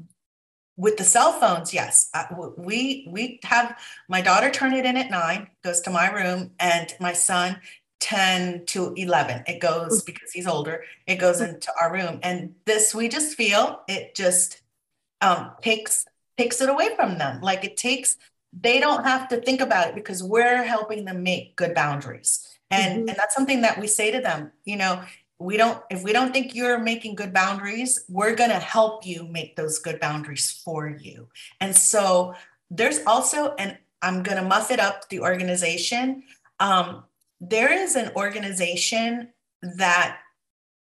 with 0.79 0.97
the 0.97 1.05
cell 1.05 1.33
phones 1.33 1.75
yes. 1.75 2.11
We 2.57 3.07
we 3.11 3.41
have 3.43 3.79
my 4.09 4.23
daughter 4.23 4.49
turn 4.49 4.73
it 4.73 4.87
in 4.87 4.97
at 4.97 5.11
nine 5.11 5.49
goes 5.63 5.81
to 5.83 5.91
my 5.91 6.11
room 6.11 6.53
and 6.59 6.95
my 7.01 7.13
son 7.13 7.61
10 8.01 8.65
to 8.67 8.95
11 8.95 9.43
it 9.49 9.59
goes 9.59 10.03
because 10.05 10.31
he's 10.31 10.47
older 10.47 10.85
it 11.07 11.17
goes 11.17 11.41
into 11.43 11.71
our 11.79 11.93
room. 11.93 12.21
And 12.23 12.55
this 12.65 12.95
we 12.95 13.09
just 13.09 13.37
feel 13.37 13.83
it 13.89 14.15
just 14.15 14.63
um, 15.21 15.51
takes 15.61 16.07
takes 16.39 16.61
it 16.61 16.71
away 16.71 16.95
from 16.95 17.19
them. 17.19 17.41
Like 17.43 17.65
it 17.65 17.77
takes 17.77 18.17
they 18.59 18.79
don't 18.79 19.05
have 19.05 19.29
to 19.29 19.41
think 19.41 19.61
about 19.61 19.89
it 19.89 19.95
because 19.97 20.23
we're 20.23 20.63
helping 20.63 21.05
them 21.05 21.23
make 21.25 21.57
good 21.57 21.75
boundaries. 21.75 22.57
And 22.71 23.01
mm-hmm. 23.01 23.09
and 23.09 23.19
that's 23.19 23.35
something 23.35 23.63
that 23.63 23.81
we 23.81 23.89
say 23.89 24.13
to 24.13 24.21
them 24.21 24.53
you 24.65 24.77
know 24.77 25.03
we 25.39 25.57
don't 25.57 25.83
if 25.91 26.03
we 26.03 26.13
don't 26.13 26.33
think 26.33 26.55
you're 26.55 26.79
making 26.79 27.15
good 27.15 27.33
boundaries 27.33 28.05
we're 28.09 28.35
going 28.35 28.51
to 28.51 28.59
help 28.59 29.07
you 29.07 29.25
make 29.29 29.55
those 29.57 29.79
good 29.79 30.01
boundaries 30.01 30.61
for 30.65 30.89
you. 30.89 31.29
And 31.61 31.75
so 31.75 32.35
there's 32.71 33.01
also 33.07 33.55
and 33.55 33.79
i'm 34.03 34.23
going 34.23 34.37
to 34.37 34.43
muff 34.43 34.71
it 34.71 34.81
up 34.81 35.09
the 35.09 35.21
organization. 35.21 36.25
Um, 36.61 37.05
there 37.41 37.73
is 37.73 37.95
an 37.95 38.11
organization 38.17 39.29
that 39.63 40.19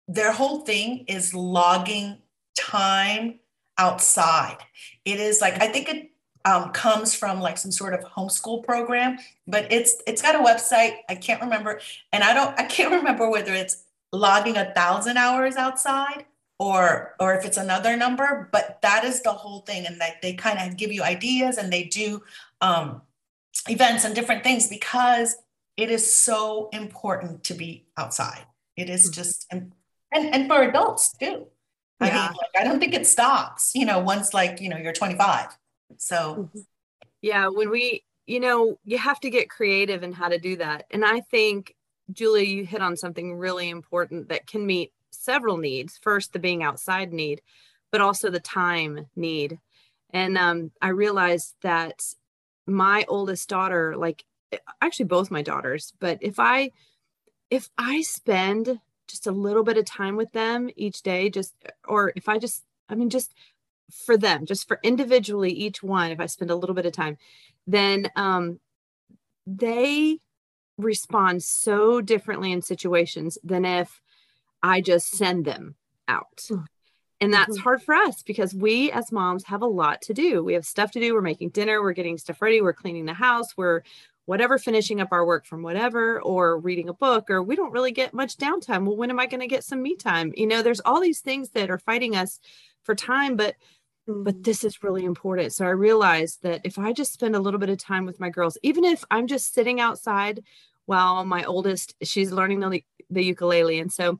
their 0.10 0.34
whole 0.34 0.60
thing 0.60 1.06
is 1.08 1.34
logging 1.34 2.18
time 2.60 3.40
outside. 3.78 4.58
It 5.06 5.20
is 5.20 5.40
like 5.40 5.62
i 5.62 5.68
think 5.68 5.90
it 5.90 6.10
um, 6.46 6.72
comes 6.72 7.16
from 7.16 7.40
like 7.40 7.58
some 7.58 7.72
sort 7.72 7.94
of 7.94 8.02
homeschool 8.02 8.66
program 8.66 9.18
but 9.48 9.72
it's 9.72 9.96
it's 10.06 10.22
got 10.22 10.36
a 10.36 10.40
website. 10.40 10.98
I 11.08 11.16
can't 11.16 11.42
remember 11.42 11.80
and 12.12 12.22
i 12.22 12.34
don't 12.34 12.60
i 12.60 12.66
can't 12.66 12.92
remember 13.00 13.30
whether 13.30 13.54
it's 13.54 13.86
logging 14.14 14.58
a 14.58 14.72
thousand 14.74 15.18
hours 15.18 15.56
outside 15.56 16.26
or 16.60 17.16
or 17.20 17.34
if 17.34 17.46
it's 17.46 17.58
another 17.58 17.98
number 17.98 18.48
but 18.52 18.80
that 18.84 19.04
is 19.04 19.22
the 19.24 19.32
whole 19.32 19.62
thing 19.62 19.88
and 19.88 20.00
that 20.00 20.22
they 20.22 20.34
kind 20.34 20.60
of 20.60 20.78
give 20.78 20.92
you 20.92 21.04
ideas 21.04 21.58
and 21.58 21.74
they 21.74 21.86
do 21.86 22.22
um, 22.62 23.02
events 23.68 24.06
and 24.06 24.14
different 24.16 24.44
things 24.44 24.68
because 24.68 25.36
it 25.78 25.90
is 25.90 26.16
so 26.16 26.70
important 26.72 27.44
to 27.44 27.56
be 27.56 27.86
outside 27.98 28.46
it 28.78 28.90
is 28.90 29.06
mm-hmm. 29.06 29.16
just 29.16 29.48
and 29.52 29.74
and 30.12 30.48
for 30.48 30.62
adults 30.62 31.12
too 31.18 31.48
i 32.00 32.08
yeah. 32.08 32.14
mean 32.14 32.38
like, 32.38 32.62
i 32.62 32.64
don't 32.64 32.80
think 32.80 32.94
it 32.94 33.08
stops 33.08 33.72
you 33.74 33.86
know 33.86 33.98
once 33.98 34.32
like 34.32 34.62
you 34.62 34.70
know 34.70 34.78
you're 34.78 34.94
25 34.94 35.58
so 35.98 36.36
mm-hmm. 36.36 36.60
yeah 37.24 37.48
when 37.48 37.72
we 37.72 38.04
you 38.28 38.40
know 38.40 38.78
you 38.86 39.00
have 39.00 39.20
to 39.20 39.32
get 39.32 39.50
creative 39.50 40.04
in 40.04 40.14
how 40.14 40.30
to 40.30 40.38
do 40.38 40.56
that 40.58 40.86
and 40.92 41.04
i 41.04 41.20
think 41.20 41.74
Julia, 42.12 42.46
you 42.46 42.66
hit 42.66 42.82
on 42.82 42.96
something 42.98 43.36
really 43.36 43.70
important 43.70 44.30
that 44.30 44.48
can 44.48 44.66
meet 44.66 44.92
several 45.12 45.58
needs. 45.58 45.98
First, 45.98 46.34
the 46.34 46.40
being 46.40 46.64
outside 46.64 47.14
need, 47.14 47.42
but 47.92 48.02
also 48.02 48.30
the 48.30 48.40
time 48.40 49.08
need. 49.16 49.60
And 50.12 50.38
um, 50.38 50.72
I 50.82 50.90
realized 50.90 51.56
that 51.62 52.04
my 52.68 53.06
oldest 53.08 53.50
daughter, 53.50 53.96
like 53.98 54.24
actually 54.82 55.06
both 55.06 55.32
my 55.32 55.42
daughters, 55.42 55.94
but 56.00 56.18
if 56.22 56.40
I 56.40 56.72
if 57.50 57.70
I 57.78 58.02
spend 58.02 58.80
just 59.08 59.28
a 59.28 59.32
little 59.32 59.64
bit 59.64 59.78
of 59.78 59.86
time 59.86 60.16
with 60.16 60.32
them 60.32 60.70
each 60.76 61.02
day, 61.04 61.30
just 61.30 61.54
or 61.88 62.12
if 62.16 62.28
I 62.28 62.40
just, 62.40 62.64
I 62.90 62.96
mean, 62.96 63.10
just 63.10 63.34
for 64.06 64.18
them, 64.18 64.46
just 64.46 64.68
for 64.68 64.80
individually 64.82 65.52
each 65.52 65.84
one, 65.84 66.12
if 66.12 66.20
I 66.20 66.26
spend 66.26 66.52
a 66.52 66.56
little 66.56 66.76
bit 66.76 66.86
of 66.86 66.94
time, 66.94 67.18
then 67.68 68.10
um, 68.16 68.60
they 69.46 70.18
respond 70.78 71.44
so 71.44 72.02
differently 72.02 72.52
in 72.52 72.62
situations 72.62 73.38
than 73.44 73.66
if 73.66 74.02
I 74.62 74.82
just 74.82 75.12
send 75.12 75.46
them 75.46 75.76
out. 76.08 76.46
Hmm. 76.48 76.62
And 77.22 77.34
that's 77.34 77.56
mm-hmm. 77.56 77.64
hard 77.64 77.82
for 77.82 77.96
us 77.96 78.22
because 78.22 78.54
we 78.54 78.92
as 78.92 79.12
moms 79.12 79.46
have 79.46 79.62
a 79.62 79.68
lot 79.68 80.02
to 80.04 80.14
do. 80.14 80.44
We 80.44 80.54
have 80.56 80.66
stuff 80.66 80.92
to 80.92 81.00
do. 81.00 81.14
We're 81.14 81.22
making 81.22 81.50
dinner, 81.50 81.82
we're 81.82 81.94
getting 81.94 82.18
stuff 82.18 82.42
ready, 82.42 82.62
we're 82.62 82.74
cleaning 82.74 83.06
the 83.06 83.14
house, 83.14 83.56
we're 83.56 83.84
whatever 84.26 84.58
finishing 84.58 85.02
up 85.02 85.10
our 85.12 85.26
work 85.26 85.46
from 85.46 85.64
whatever 85.64 86.22
or 86.22 86.58
reading 86.58 86.90
a 86.90 86.94
book 86.94 87.30
or 87.30 87.44
we 87.44 87.56
don't 87.56 87.72
really 87.72 87.92
get 87.92 88.14
much 88.14 88.38
downtime. 88.38 88.86
Well, 88.86 88.98
when 88.98 89.10
am 89.10 89.20
I 89.20 89.26
going 89.26 89.42
to 89.42 89.48
get 89.48 89.64
some 89.64 89.82
me 89.82 89.96
time? 89.96 90.34
You 90.36 90.48
know, 90.48 90.62
there's 90.62 90.80
all 90.82 91.02
these 91.02 91.20
things 91.20 91.50
that 91.50 91.70
are 91.70 91.78
fighting 91.78 92.16
us 92.16 92.40
for 92.84 92.96
time, 92.96 93.36
but 93.36 93.56
but 94.08 94.36
mm. 94.36 94.44
this 94.44 94.64
is 94.64 94.84
really 94.84 95.06
important. 95.06 95.54
So 95.54 95.66
I 95.66 95.70
realized 95.70 96.44
that 96.44 96.62
if 96.64 96.78
I 96.78 96.94
just 96.94 97.14
spend 97.14 97.36
a 97.36 97.40
little 97.40 97.60
bit 97.60 97.70
of 97.70 97.78
time 97.78 98.06
with 98.06 98.20
my 98.20 98.30
girls, 98.30 98.58
even 98.64 98.84
if 98.84 99.04
I'm 99.12 99.28
just 99.28 99.54
sitting 99.54 99.80
outside 99.80 100.44
while 100.86 101.24
my 101.26 101.44
oldest, 101.44 101.96
she's 102.04 102.32
learning 102.32 102.60
the, 102.60 102.84
the 103.10 103.24
ukulele. 103.24 103.80
And 103.80 103.92
so 103.92 104.20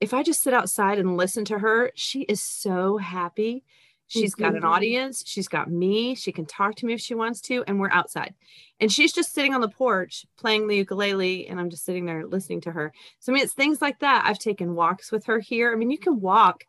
if 0.00 0.12
I 0.14 0.22
just 0.22 0.42
sit 0.42 0.54
outside 0.54 0.98
and 0.98 1.16
listen 1.16 1.44
to 1.46 1.58
her, 1.58 1.92
she 1.94 2.22
is 2.22 2.40
so 2.40 2.96
happy. 2.96 3.64
She's 4.08 4.34
mm-hmm. 4.34 4.42
got 4.42 4.54
an 4.54 4.62
mm-hmm. 4.62 4.72
audience. 4.72 5.22
She's 5.24 5.46
got 5.46 5.70
me. 5.70 6.16
She 6.16 6.32
can 6.32 6.46
talk 6.46 6.74
to 6.76 6.86
me 6.86 6.94
if 6.94 7.00
she 7.00 7.14
wants 7.14 7.40
to. 7.42 7.62
And 7.68 7.78
we're 7.78 7.92
outside. 7.92 8.34
And 8.80 8.90
she's 8.90 9.12
just 9.12 9.32
sitting 9.32 9.54
on 9.54 9.60
the 9.60 9.68
porch 9.68 10.26
playing 10.36 10.66
the 10.66 10.76
ukulele. 10.76 11.46
And 11.46 11.60
I'm 11.60 11.70
just 11.70 11.84
sitting 11.84 12.06
there 12.06 12.26
listening 12.26 12.62
to 12.62 12.72
her. 12.72 12.92
So, 13.20 13.30
I 13.30 13.34
mean, 13.34 13.44
it's 13.44 13.52
things 13.52 13.80
like 13.80 14.00
that. 14.00 14.24
I've 14.26 14.40
taken 14.40 14.74
walks 14.74 15.12
with 15.12 15.26
her 15.26 15.38
here. 15.38 15.72
I 15.72 15.76
mean, 15.76 15.92
you 15.92 15.98
can 15.98 16.20
walk 16.20 16.64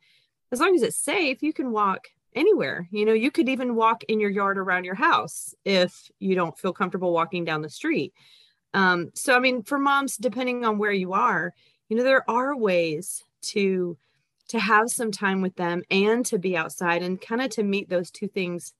as 0.51 0.59
long 0.59 0.75
as 0.75 0.81
it's 0.81 0.97
safe, 0.97 1.41
you 1.41 1.53
can 1.53 1.71
walk 1.71 2.09
anywhere. 2.35 2.87
You 2.91 3.05
know, 3.05 3.13
you 3.13 3.31
could 3.31 3.49
even 3.49 3.75
walk 3.75 4.03
in 4.05 4.19
your 4.19 4.29
yard 4.29 4.57
around 4.57 4.85
your 4.85 4.95
house 4.95 5.53
if 5.65 6.09
you 6.19 6.35
don't 6.35 6.57
feel 6.57 6.73
comfortable 6.73 7.13
walking 7.13 7.45
down 7.45 7.61
the 7.61 7.69
street. 7.69 8.13
Um, 8.73 9.11
so, 9.13 9.35
I 9.35 9.39
mean, 9.39 9.63
for 9.63 9.77
moms, 9.77 10.17
depending 10.17 10.65
on 10.65 10.77
where 10.77 10.91
you 10.91 11.13
are, 11.13 11.53
you 11.89 11.97
know, 11.97 12.03
there 12.03 12.29
are 12.29 12.55
ways 12.55 13.23
to 13.41 13.97
to 14.47 14.59
have 14.59 14.89
some 14.89 15.11
time 15.11 15.41
with 15.41 15.55
them 15.55 15.81
and 15.89 16.25
to 16.25 16.37
be 16.37 16.57
outside 16.57 17.01
and 17.01 17.21
kind 17.21 17.41
of 17.41 17.49
to 17.51 17.63
meet 17.63 17.87
those 17.87 18.11
two 18.11 18.27
things 18.27 18.73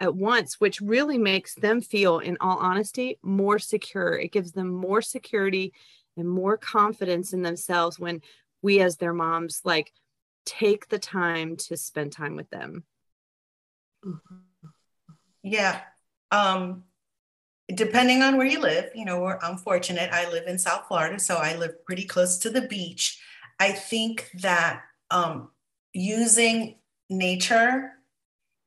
at 0.00 0.16
once, 0.16 0.60
which 0.60 0.80
really 0.80 1.16
makes 1.16 1.54
them 1.54 1.80
feel, 1.80 2.18
in 2.18 2.36
all 2.40 2.58
honesty, 2.58 3.18
more 3.22 3.58
secure. 3.60 4.18
It 4.18 4.32
gives 4.32 4.50
them 4.50 4.68
more 4.68 5.00
security 5.00 5.72
and 6.16 6.28
more 6.28 6.56
confidence 6.56 7.32
in 7.32 7.42
themselves 7.42 8.00
when 8.00 8.20
we, 8.62 8.80
as 8.80 8.96
their 8.96 9.12
moms, 9.12 9.60
like 9.64 9.92
take 10.44 10.88
the 10.88 10.98
time 10.98 11.56
to 11.56 11.76
spend 11.76 12.10
time 12.10 12.34
with 12.34 12.50
them. 12.50 12.82
Yeah. 15.42 15.80
Um, 16.30 16.84
depending 17.74 18.22
on 18.22 18.36
where 18.36 18.46
you 18.46 18.60
live, 18.60 18.90
you 18.94 19.04
know, 19.04 19.26
I'm 19.26 19.56
fortunate. 19.56 20.10
I 20.12 20.30
live 20.30 20.46
in 20.46 20.58
South 20.58 20.86
Florida, 20.88 21.18
so 21.18 21.36
I 21.36 21.56
live 21.56 21.84
pretty 21.84 22.04
close 22.04 22.38
to 22.38 22.50
the 22.50 22.62
beach. 22.62 23.20
I 23.58 23.72
think 23.72 24.30
that 24.40 24.82
um, 25.10 25.50
using 25.92 26.76
nature 27.08 27.92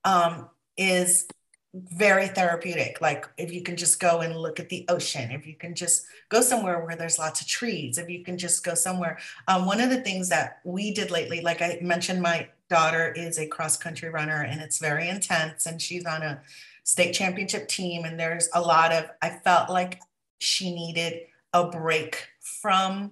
um, 0.04 0.50
is 0.78 1.28
very 1.76 2.28
therapeutic. 2.28 3.02
Like 3.02 3.28
if 3.38 3.52
you 3.52 3.62
can 3.62 3.76
just 3.76 4.00
go 4.00 4.22
and 4.22 4.38
look 4.38 4.60
at 4.60 4.70
the 4.70 4.86
ocean, 4.88 5.32
if 5.32 5.46
you 5.46 5.56
can 5.56 5.76
just 5.76 6.06
go 6.30 6.40
somewhere 6.40 6.84
where 6.86 6.96
there's 6.96 7.20
lots 7.20 7.42
of 7.42 7.48
trees, 7.48 7.98
if 7.98 8.10
you 8.10 8.24
can 8.24 8.38
just 8.38 8.64
go 8.64 8.74
somewhere. 8.74 9.18
Um, 9.50 9.66
one 9.66 9.82
of 9.82 9.90
the 9.90 10.02
things 10.02 10.30
that 10.30 10.60
we 10.64 10.94
did 10.94 11.12
lately, 11.12 11.42
like 11.42 11.62
I 11.62 11.80
mentioned, 11.82 12.22
my 12.22 12.48
daughter 12.70 13.12
is 13.12 13.38
a 13.38 13.48
cross 13.48 13.76
country 13.76 14.10
runner 14.10 14.44
and 14.44 14.62
it's 14.62 14.80
very 14.80 15.10
intense, 15.10 15.66
and 15.66 15.82
she's 15.82 16.06
on 16.06 16.24
a 16.24 16.42
state 16.84 17.12
championship 17.14 17.68
team. 17.68 18.06
And 18.06 18.18
there's 18.18 18.48
a 18.54 18.62
lot 18.62 18.94
of, 18.94 19.10
I 19.22 19.30
felt 19.30 19.70
like 19.70 20.00
she 20.40 20.74
needed 20.74 21.24
a 21.54 21.68
break 21.68 22.30
from 22.40 23.12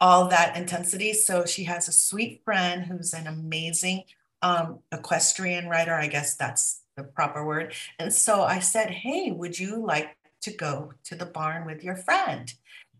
all 0.00 0.28
that 0.28 0.56
intensity. 0.56 1.12
So 1.12 1.46
she 1.46 1.64
has 1.64 1.88
a 1.88 1.92
sweet 1.92 2.42
friend 2.44 2.84
who's 2.84 3.14
an 3.14 3.26
amazing 3.26 4.04
um, 4.42 4.80
equestrian 4.92 5.68
rider. 5.68 5.94
I 5.94 6.08
guess 6.08 6.34
that's 6.34 6.80
the 6.96 7.04
proper 7.04 7.44
word. 7.44 7.74
And 7.98 8.12
so 8.12 8.42
I 8.42 8.58
said, 8.58 8.90
Hey, 8.90 9.30
would 9.30 9.58
you 9.58 9.84
like 9.84 10.16
to 10.42 10.50
go 10.50 10.92
to 11.04 11.14
the 11.14 11.26
barn 11.26 11.66
with 11.66 11.84
your 11.84 11.96
friend? 11.96 12.52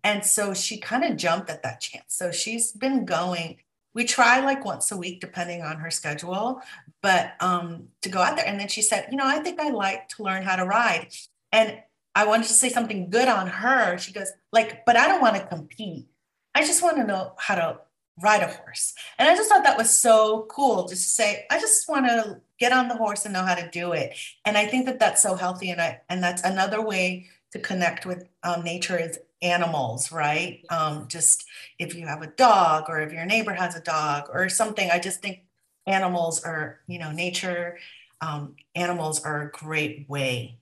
And 0.04 0.24
so 0.24 0.54
she 0.54 0.78
kind 0.78 1.04
of 1.04 1.16
jumped 1.16 1.50
at 1.50 1.62
that 1.62 1.80
chance. 1.80 2.04
So 2.09 2.30
she's 2.30 2.72
been 2.72 3.04
going. 3.04 3.56
We 3.94 4.04
try 4.04 4.40
like 4.40 4.64
once 4.64 4.92
a 4.92 4.96
week, 4.96 5.20
depending 5.20 5.62
on 5.62 5.78
her 5.78 5.90
schedule, 5.90 6.61
but 7.02 7.32
um, 7.40 7.88
to 8.02 8.09
go 8.09 8.20
out 8.20 8.37
there. 8.37 8.46
And 8.46 8.61
then 8.61 8.68
she 8.68 8.82
said, 8.82 9.09
You 9.11 9.16
know, 9.16 9.26
I 9.26 9.38
think 9.38 9.59
I 9.59 9.70
like 9.70 10.09
to 10.11 10.22
learn 10.22 10.42
how 10.42 10.56
to 10.56 10.64
ride. 10.64 11.09
And 11.50 11.78
I 12.14 12.26
wanted 12.26 12.46
to 12.46 12.54
say 12.54 12.70
something 12.70 13.11
good 13.11 13.28
on 13.28 13.46
her. 13.46 13.98
She 13.98 14.11
goes, 14.11 14.32
like, 14.50 14.87
but 14.87 14.96
I 14.96 15.06
don't 15.06 15.20
want 15.20 15.37
to 15.37 15.46
compete. 15.46 16.06
I 16.54 16.62
just 16.62 16.82
want 16.82 16.96
to 16.96 17.04
know 17.04 17.35
how 17.37 17.54
to 17.56 17.78
ride 18.22 18.42
a 18.42 18.46
horse. 18.46 18.94
And 19.18 19.28
I 19.28 19.37
just 19.37 19.50
thought 19.50 19.64
that 19.64 19.76
was 19.76 19.94
so 19.94 20.46
cool 20.48 20.88
just 20.88 21.02
to 21.02 21.09
say, 21.11 21.44
I 21.50 21.61
just 21.61 21.87
want 21.90 22.06
to 22.06 22.40
get 22.58 22.72
on 22.72 22.88
the 22.88 22.96
horse 22.96 23.24
and 23.24 23.34
know 23.34 23.44
how 23.44 23.54
to 23.54 23.68
do 23.70 23.92
it. 23.92 24.16
And 24.44 24.56
I 24.56 24.66
think 24.66 24.86
that 24.86 24.98
that's 24.98 25.22
so 25.22 25.34
healthy. 25.34 25.70
And 25.70 25.80
I, 25.80 26.00
and 26.08 26.22
that's 26.22 26.42
another 26.42 26.80
way 26.80 27.26
to 27.52 27.58
connect 27.58 28.06
with 28.06 28.28
um, 28.42 28.64
nature 28.64 28.98
is 28.98 29.18
animals, 29.42 30.10
right? 30.12 30.64
Um, 30.70 31.08
just 31.08 31.44
if 31.78 31.94
you 31.94 32.06
have 32.06 32.22
a 32.22 32.28
dog 32.28 32.84
or 32.88 33.00
if 33.00 33.12
your 33.12 33.26
neighbor 33.26 33.52
has 33.52 33.76
a 33.76 33.80
dog 33.80 34.28
or 34.32 34.48
something, 34.48 34.90
I 34.90 34.98
just 34.98 35.20
think 35.20 35.42
animals 35.86 36.42
are, 36.44 36.80
you 36.86 36.98
know, 36.98 37.12
nature, 37.12 37.78
um, 38.20 38.56
animals 38.74 39.24
are 39.24 39.42
a 39.42 39.50
great 39.50 40.08
way 40.08 40.58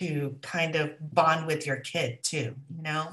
to 0.00 0.36
kind 0.42 0.76
of 0.76 0.92
bond 1.00 1.46
with 1.46 1.66
your 1.66 1.76
kid 1.76 2.22
too, 2.22 2.54
you 2.74 2.82
know? 2.82 3.08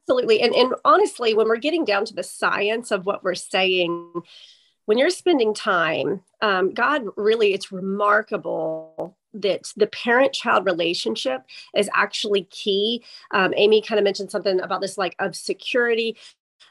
Absolutely. 0.00 0.40
And, 0.40 0.54
and 0.54 0.74
honestly, 0.84 1.34
when 1.34 1.48
we're 1.48 1.56
getting 1.56 1.84
down 1.84 2.04
to 2.06 2.14
the 2.14 2.22
science 2.22 2.90
of 2.90 3.06
what 3.06 3.22
we're 3.22 3.34
saying, 3.34 4.12
when 4.86 4.98
you're 4.98 5.10
spending 5.10 5.52
time, 5.52 6.22
um, 6.40 6.72
God 6.72 7.04
really, 7.16 7.52
it's 7.52 7.70
remarkable 7.70 9.16
that 9.34 9.72
the 9.76 9.86
parent 9.88 10.32
child 10.32 10.64
relationship 10.64 11.42
is 11.76 11.90
actually 11.94 12.44
key. 12.44 13.04
Um, 13.32 13.52
Amy 13.56 13.82
kind 13.82 13.98
of 13.98 14.04
mentioned 14.04 14.30
something 14.30 14.60
about 14.60 14.80
this, 14.80 14.96
like 14.96 15.14
of 15.18 15.36
security, 15.36 16.16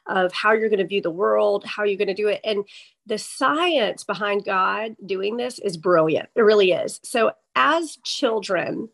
of 0.07 0.31
how 0.33 0.53
you're 0.53 0.69
going 0.69 0.79
to 0.79 0.87
view 0.87 1.01
the 1.01 1.11
world, 1.11 1.65
how 1.65 1.83
you're 1.83 1.97
going 1.97 2.07
to 2.07 2.13
do 2.13 2.27
it. 2.27 2.41
And 2.43 2.65
the 3.05 3.17
science 3.17 4.03
behind 4.03 4.45
God 4.45 4.95
doing 5.05 5.37
this 5.37 5.59
is 5.59 5.77
brilliant. 5.77 6.29
It 6.35 6.41
really 6.41 6.71
is. 6.71 6.99
So, 7.03 7.31
as 7.57 7.97
children, 8.03 8.89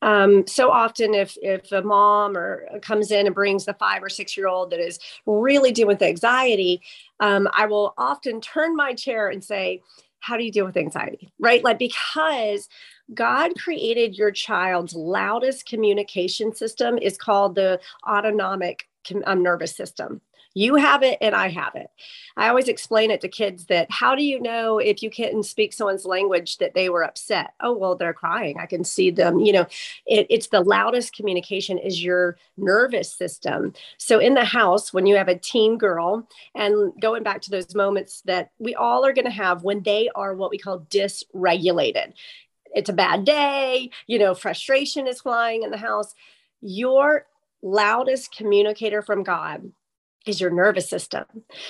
um, 0.00 0.46
so 0.46 0.70
often 0.70 1.14
if 1.14 1.36
if 1.42 1.70
a 1.70 1.82
mom 1.82 2.36
or 2.36 2.66
comes 2.80 3.10
in 3.10 3.26
and 3.26 3.34
brings 3.34 3.66
the 3.66 3.74
five 3.74 4.02
or 4.02 4.08
six 4.08 4.36
year 4.36 4.48
old 4.48 4.70
that 4.70 4.80
is 4.80 4.98
really 5.26 5.70
dealing 5.70 5.88
with 5.88 6.02
anxiety, 6.02 6.80
um, 7.20 7.48
I 7.52 7.66
will 7.66 7.92
often 7.98 8.40
turn 8.40 8.74
my 8.74 8.94
chair 8.94 9.28
and 9.28 9.44
say, 9.44 9.82
"How 10.20 10.38
do 10.38 10.44
you 10.44 10.52
deal 10.52 10.64
with 10.64 10.78
anxiety?" 10.78 11.30
Right? 11.38 11.62
Like 11.62 11.78
because 11.78 12.68
God 13.14 13.52
created 13.58 14.16
your 14.16 14.30
child's 14.30 14.94
loudest 14.94 15.66
communication 15.66 16.54
system 16.54 16.98
is 16.98 17.16
called 17.16 17.54
the 17.54 17.80
autonomic 18.08 18.88
um, 19.24 19.42
nervous 19.42 19.74
system. 19.74 20.20
You 20.56 20.76
have 20.76 21.02
it 21.02 21.18
and 21.20 21.34
I 21.34 21.48
have 21.48 21.74
it. 21.74 21.90
I 22.34 22.48
always 22.48 22.68
explain 22.68 23.10
it 23.10 23.20
to 23.20 23.28
kids 23.28 23.66
that 23.66 23.90
how 23.90 24.14
do 24.14 24.24
you 24.24 24.40
know 24.40 24.78
if 24.78 25.02
you 25.02 25.10
can't 25.10 25.44
speak 25.44 25.74
someone's 25.74 26.06
language 26.06 26.56
that 26.56 26.72
they 26.72 26.88
were 26.88 27.04
upset? 27.04 27.52
Oh, 27.60 27.76
well, 27.76 27.94
they're 27.94 28.14
crying. 28.14 28.56
I 28.58 28.64
can 28.64 28.82
see 28.82 29.10
them. 29.10 29.38
You 29.38 29.52
know, 29.52 29.66
it, 30.06 30.26
it's 30.30 30.46
the 30.46 30.62
loudest 30.62 31.14
communication 31.14 31.76
is 31.76 32.02
your 32.02 32.38
nervous 32.56 33.12
system. 33.12 33.74
So 33.98 34.18
in 34.18 34.32
the 34.32 34.46
house, 34.46 34.94
when 34.94 35.04
you 35.04 35.16
have 35.16 35.28
a 35.28 35.38
teen 35.38 35.76
girl, 35.76 36.26
and 36.54 36.90
going 37.02 37.22
back 37.22 37.42
to 37.42 37.50
those 37.50 37.74
moments 37.74 38.22
that 38.22 38.50
we 38.58 38.74
all 38.74 39.04
are 39.04 39.12
going 39.12 39.26
to 39.26 39.30
have 39.30 39.62
when 39.62 39.82
they 39.82 40.08
are 40.14 40.34
what 40.34 40.50
we 40.50 40.56
call 40.56 40.86
dysregulated. 40.88 42.14
It's 42.74 42.88
a 42.88 42.94
bad 42.94 43.26
day, 43.26 43.90
you 44.06 44.18
know, 44.18 44.34
frustration 44.34 45.06
is 45.06 45.20
flying 45.20 45.64
in 45.64 45.70
the 45.70 45.76
house. 45.76 46.14
Your 46.62 47.26
loudest 47.60 48.34
communicator 48.34 49.02
from 49.02 49.22
God 49.22 49.70
is 50.26 50.40
your 50.40 50.50
nervous 50.50 50.88
system. 50.88 51.24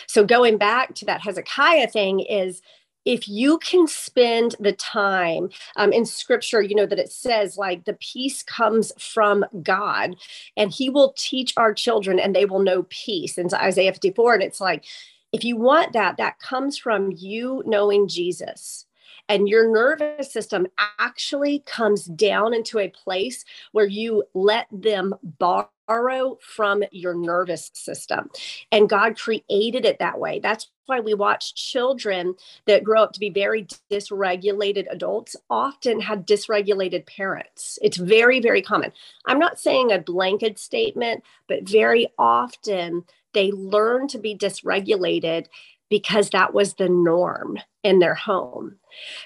So 0.06 0.24
going 0.24 0.58
back 0.58 0.94
to 0.96 1.04
that 1.06 1.20
Hezekiah 1.20 1.88
thing 1.88 2.20
is 2.20 2.62
if 3.04 3.28
you 3.28 3.58
can 3.58 3.86
spend 3.86 4.56
the 4.58 4.72
time 4.72 5.48
um, 5.76 5.92
in 5.92 6.04
scripture, 6.04 6.60
you 6.60 6.74
know, 6.74 6.86
that 6.86 6.98
it 6.98 7.12
says 7.12 7.56
like 7.56 7.84
the 7.84 7.94
peace 7.94 8.42
comes 8.42 8.92
from 8.98 9.44
God 9.62 10.16
and 10.56 10.72
he 10.72 10.90
will 10.90 11.14
teach 11.16 11.54
our 11.56 11.72
children 11.72 12.18
and 12.18 12.34
they 12.34 12.44
will 12.44 12.58
know 12.58 12.84
peace. 12.88 13.38
In 13.38 13.48
Isaiah 13.54 13.92
54. 13.92 14.34
And 14.34 14.42
it's 14.42 14.60
like, 14.60 14.84
if 15.32 15.44
you 15.44 15.56
want 15.56 15.92
that, 15.92 16.16
that 16.16 16.40
comes 16.40 16.76
from 16.76 17.12
you 17.12 17.62
knowing 17.64 18.08
Jesus 18.08 18.85
and 19.28 19.48
your 19.48 19.72
nervous 19.72 20.32
system 20.32 20.66
actually 20.98 21.60
comes 21.66 22.04
down 22.04 22.54
into 22.54 22.78
a 22.78 22.88
place 22.88 23.44
where 23.72 23.86
you 23.86 24.24
let 24.34 24.66
them 24.70 25.14
borrow 25.22 26.38
from 26.40 26.82
your 26.90 27.14
nervous 27.14 27.70
system. 27.74 28.28
And 28.72 28.88
God 28.88 29.18
created 29.18 29.84
it 29.84 29.98
that 29.98 30.18
way. 30.18 30.40
That's 30.40 30.70
why 30.86 31.00
we 31.00 31.14
watch 31.14 31.54
children 31.54 32.34
that 32.66 32.84
grow 32.84 33.02
up 33.02 33.12
to 33.12 33.20
be 33.20 33.30
very 33.30 33.66
dysregulated 33.90 34.86
adults 34.90 35.36
often 35.50 36.00
have 36.00 36.20
dysregulated 36.20 37.06
parents. 37.06 37.78
It's 37.82 37.96
very, 37.96 38.40
very 38.40 38.62
common. 38.62 38.92
I'm 39.26 39.38
not 39.38 39.58
saying 39.58 39.92
a 39.92 39.98
blanket 39.98 40.58
statement, 40.58 41.24
but 41.48 41.68
very 41.68 42.08
often 42.18 43.04
they 43.34 43.50
learn 43.52 44.08
to 44.08 44.18
be 44.18 44.36
dysregulated 44.36 45.46
because 45.88 46.30
that 46.30 46.52
was 46.52 46.74
the 46.74 46.88
norm 46.88 47.58
in 47.84 47.98
their 48.00 48.14
home. 48.14 48.76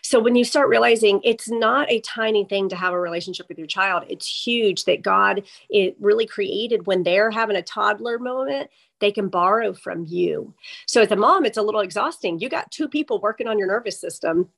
So 0.03 0.21
when 0.21 0.35
you 0.35 0.45
start 0.45 0.69
realizing 0.69 1.21
it's 1.25 1.49
not 1.49 1.91
a 1.91 2.01
tiny 2.01 2.45
thing 2.45 2.69
to 2.69 2.77
have 2.77 2.93
a 2.93 3.01
relationship 3.01 3.49
with 3.49 3.59
your 3.59 3.67
child, 3.67 4.05
it's 4.09 4.27
huge 4.27 4.85
that 4.85 5.03
God 5.03 5.43
it 5.71 5.97
really 6.01 6.27
created 6.27 6.87
when 6.87 7.03
they're 7.03 7.31
having 7.31 7.57
a 7.57 7.63
toddler 7.63 8.19
moment, 8.19 8.71
they 9.01 9.11
can 9.11 9.29
borrow 9.29 9.73
from 9.73 10.05
you. 10.07 10.55
So 10.87 11.01
as 11.01 11.11
a 11.11 11.17
mom, 11.17 11.47
it's 11.47 11.57
a 11.57 11.63
little 11.63 11.81
exhausting. 11.81 12.39
You 12.39 12.49
got 12.49 12.71
two 12.71 12.89
people 12.89 13.21
working 13.21 13.49
on 13.49 13.59
your 13.59 13.69
nervous 13.69 13.99
system, 13.99 14.49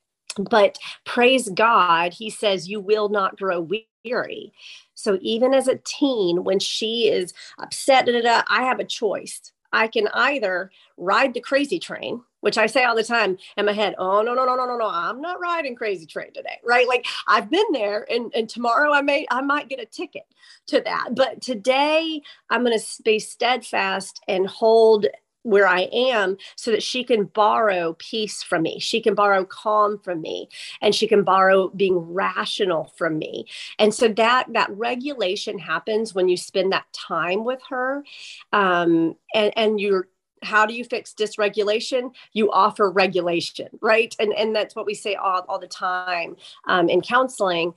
but 0.50 0.78
praise 1.04 1.48
God, 1.50 2.12
he 2.14 2.30
says 2.30 2.68
you 2.68 2.80
will 2.80 3.08
not 3.08 3.38
grow 3.38 3.68
weary. 4.04 4.52
So 4.94 5.18
even 5.20 5.54
as 5.54 5.68
a 5.68 5.80
teen, 5.84 6.44
when 6.44 6.58
she 6.58 7.08
is 7.08 7.32
upset, 7.58 8.06
da, 8.06 8.12
da, 8.12 8.22
da, 8.22 8.42
I 8.48 8.64
have 8.64 8.80
a 8.80 8.84
choice. 8.84 9.52
I 9.72 9.88
can 9.88 10.08
either 10.14 10.70
ride 10.96 11.34
the 11.34 11.40
crazy 11.40 11.78
train, 11.78 12.22
which 12.40 12.58
I 12.58 12.66
say 12.66 12.84
all 12.84 12.96
the 12.96 13.04
time 13.04 13.38
in 13.56 13.66
my 13.66 13.72
head, 13.72 13.94
oh 13.98 14.22
no, 14.22 14.34
no, 14.34 14.44
no, 14.44 14.54
no, 14.54 14.66
no, 14.66 14.76
no, 14.76 14.88
I'm 14.88 15.20
not 15.20 15.40
riding 15.40 15.74
crazy 15.74 16.06
train 16.06 16.32
today. 16.32 16.58
Right. 16.64 16.86
Like 16.88 17.06
I've 17.26 17.50
been 17.50 17.72
there 17.72 18.06
and, 18.10 18.32
and 18.34 18.48
tomorrow 18.48 18.92
I 18.92 19.02
may 19.02 19.26
I 19.30 19.40
might 19.40 19.68
get 19.68 19.80
a 19.80 19.86
ticket 19.86 20.24
to 20.68 20.80
that. 20.82 21.10
But 21.14 21.40
today 21.40 22.20
I'm 22.50 22.64
gonna 22.64 22.78
be 23.04 23.18
steadfast 23.18 24.22
and 24.28 24.46
hold 24.46 25.06
where 25.42 25.66
I 25.66 25.82
am 25.92 26.36
so 26.56 26.70
that 26.70 26.82
she 26.82 27.04
can 27.04 27.24
borrow 27.24 27.94
peace 27.98 28.42
from 28.42 28.62
me. 28.62 28.78
She 28.78 29.00
can 29.00 29.14
borrow 29.14 29.44
calm 29.44 29.98
from 29.98 30.20
me 30.20 30.48
and 30.80 30.94
she 30.94 31.06
can 31.06 31.24
borrow 31.24 31.68
being 31.68 31.98
rational 31.98 32.92
from 32.96 33.18
me. 33.18 33.46
And 33.78 33.94
so 33.94 34.08
that 34.08 34.46
that 34.52 34.70
regulation 34.70 35.58
happens 35.58 36.14
when 36.14 36.28
you 36.28 36.36
spend 36.36 36.72
that 36.72 36.86
time 36.92 37.44
with 37.44 37.60
her. 37.70 38.04
Um, 38.52 39.16
and, 39.34 39.52
and 39.56 39.80
you're 39.80 40.08
how 40.44 40.66
do 40.66 40.74
you 40.74 40.84
fix 40.84 41.14
dysregulation 41.14 42.12
you 42.32 42.50
offer 42.50 42.90
regulation 42.90 43.68
right 43.80 44.16
and 44.18 44.32
and 44.34 44.56
that's 44.56 44.74
what 44.74 44.86
we 44.86 44.92
say 44.94 45.14
all, 45.14 45.44
all 45.48 45.60
the 45.60 45.68
time 45.68 46.36
um, 46.66 46.88
in 46.88 47.00
counseling 47.00 47.72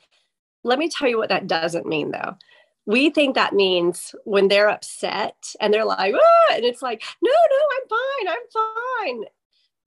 let 0.63 0.79
me 0.79 0.89
tell 0.89 1.07
you 1.07 1.17
what 1.17 1.29
that 1.29 1.45
doesn't 1.45 1.85
mean 1.85 2.09
though 2.09 2.35
we 2.85 3.09
think 3.09 3.35
that 3.35 3.53
means 3.53 4.13
when 4.25 4.47
they're 4.47 4.69
upset 4.69 5.53
and 5.59 5.73
they're 5.73 5.85
like, 5.85 6.13
ah, 6.13 6.53
and 6.53 6.63
it's 6.63 6.81
like, 6.81 7.03
no, 7.21 7.31
no, 7.31 7.57
I'm 7.75 7.87
fine, 7.89 8.35
I'm 8.35 9.23
fine. 9.23 9.25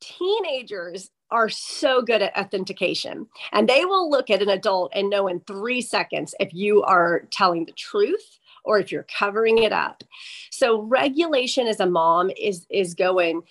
Teenagers 0.01 1.11
are 1.31 1.49
so 1.49 2.03
good 2.03 2.23
at 2.23 2.37
authentication 2.37 3.27
and 3.53 3.69
they 3.69 3.85
will 3.85 4.11
look 4.11 4.31
at 4.31 4.43
an 4.43 4.49
adult 4.49 4.93
and 4.95 5.11
know 5.11 5.29
in 5.29 5.41
three 5.41 5.81
seconds 5.81 6.35
if 6.41 6.53
you 6.55 6.83
are 6.83 7.29
telling 7.31 7.67
the 7.67 7.73
truth 7.73 8.39
or 8.65 8.79
if 8.79 8.91
you're 8.91 9.07
covering 9.19 9.59
it 9.59 9.73
up. 9.73 10.03
So 10.51 10.83
regulation 10.83 11.67
as 11.67 11.81
a 11.81 11.87
mom 11.87 12.31
is 12.37 12.67
is 12.71 12.95
going, 12.95 13.43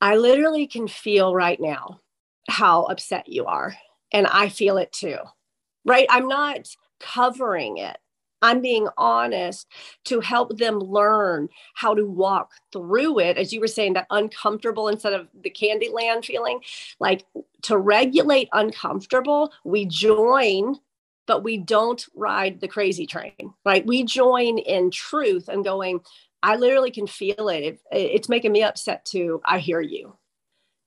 I 0.00 0.16
literally 0.16 0.66
can 0.66 0.88
feel 0.88 1.34
right 1.34 1.60
now 1.60 2.00
how 2.48 2.84
upset 2.84 3.28
you 3.28 3.46
are. 3.46 3.74
And 4.12 4.26
I 4.26 4.48
feel 4.48 4.78
it 4.78 4.92
too. 4.92 5.18
Right? 5.84 6.06
I'm 6.10 6.28
not 6.28 6.68
covering 7.00 7.78
it. 7.78 7.96
I'm 8.42 8.60
being 8.60 8.88
honest 8.96 9.66
to 10.04 10.20
help 10.20 10.58
them 10.58 10.78
learn 10.78 11.48
how 11.74 11.94
to 11.94 12.04
walk 12.04 12.52
through 12.72 13.20
it. 13.20 13.38
As 13.38 13.52
you 13.52 13.60
were 13.60 13.66
saying, 13.66 13.94
that 13.94 14.06
uncomfortable 14.10 14.88
instead 14.88 15.14
of 15.14 15.28
the 15.42 15.50
Candyland 15.50 16.24
feeling, 16.24 16.60
like 17.00 17.24
to 17.62 17.78
regulate 17.78 18.48
uncomfortable, 18.52 19.52
we 19.64 19.86
join, 19.86 20.76
but 21.26 21.42
we 21.42 21.56
don't 21.56 22.06
ride 22.14 22.60
the 22.60 22.68
crazy 22.68 23.06
train, 23.06 23.54
right? 23.64 23.86
We 23.86 24.04
join 24.04 24.58
in 24.58 24.90
truth 24.90 25.48
and 25.48 25.64
going, 25.64 26.00
I 26.42 26.56
literally 26.56 26.90
can 26.90 27.06
feel 27.06 27.48
it. 27.48 27.80
It's 27.90 28.28
making 28.28 28.52
me 28.52 28.62
upset 28.62 29.04
too. 29.04 29.40
I 29.44 29.58
hear 29.58 29.80
you. 29.80 30.16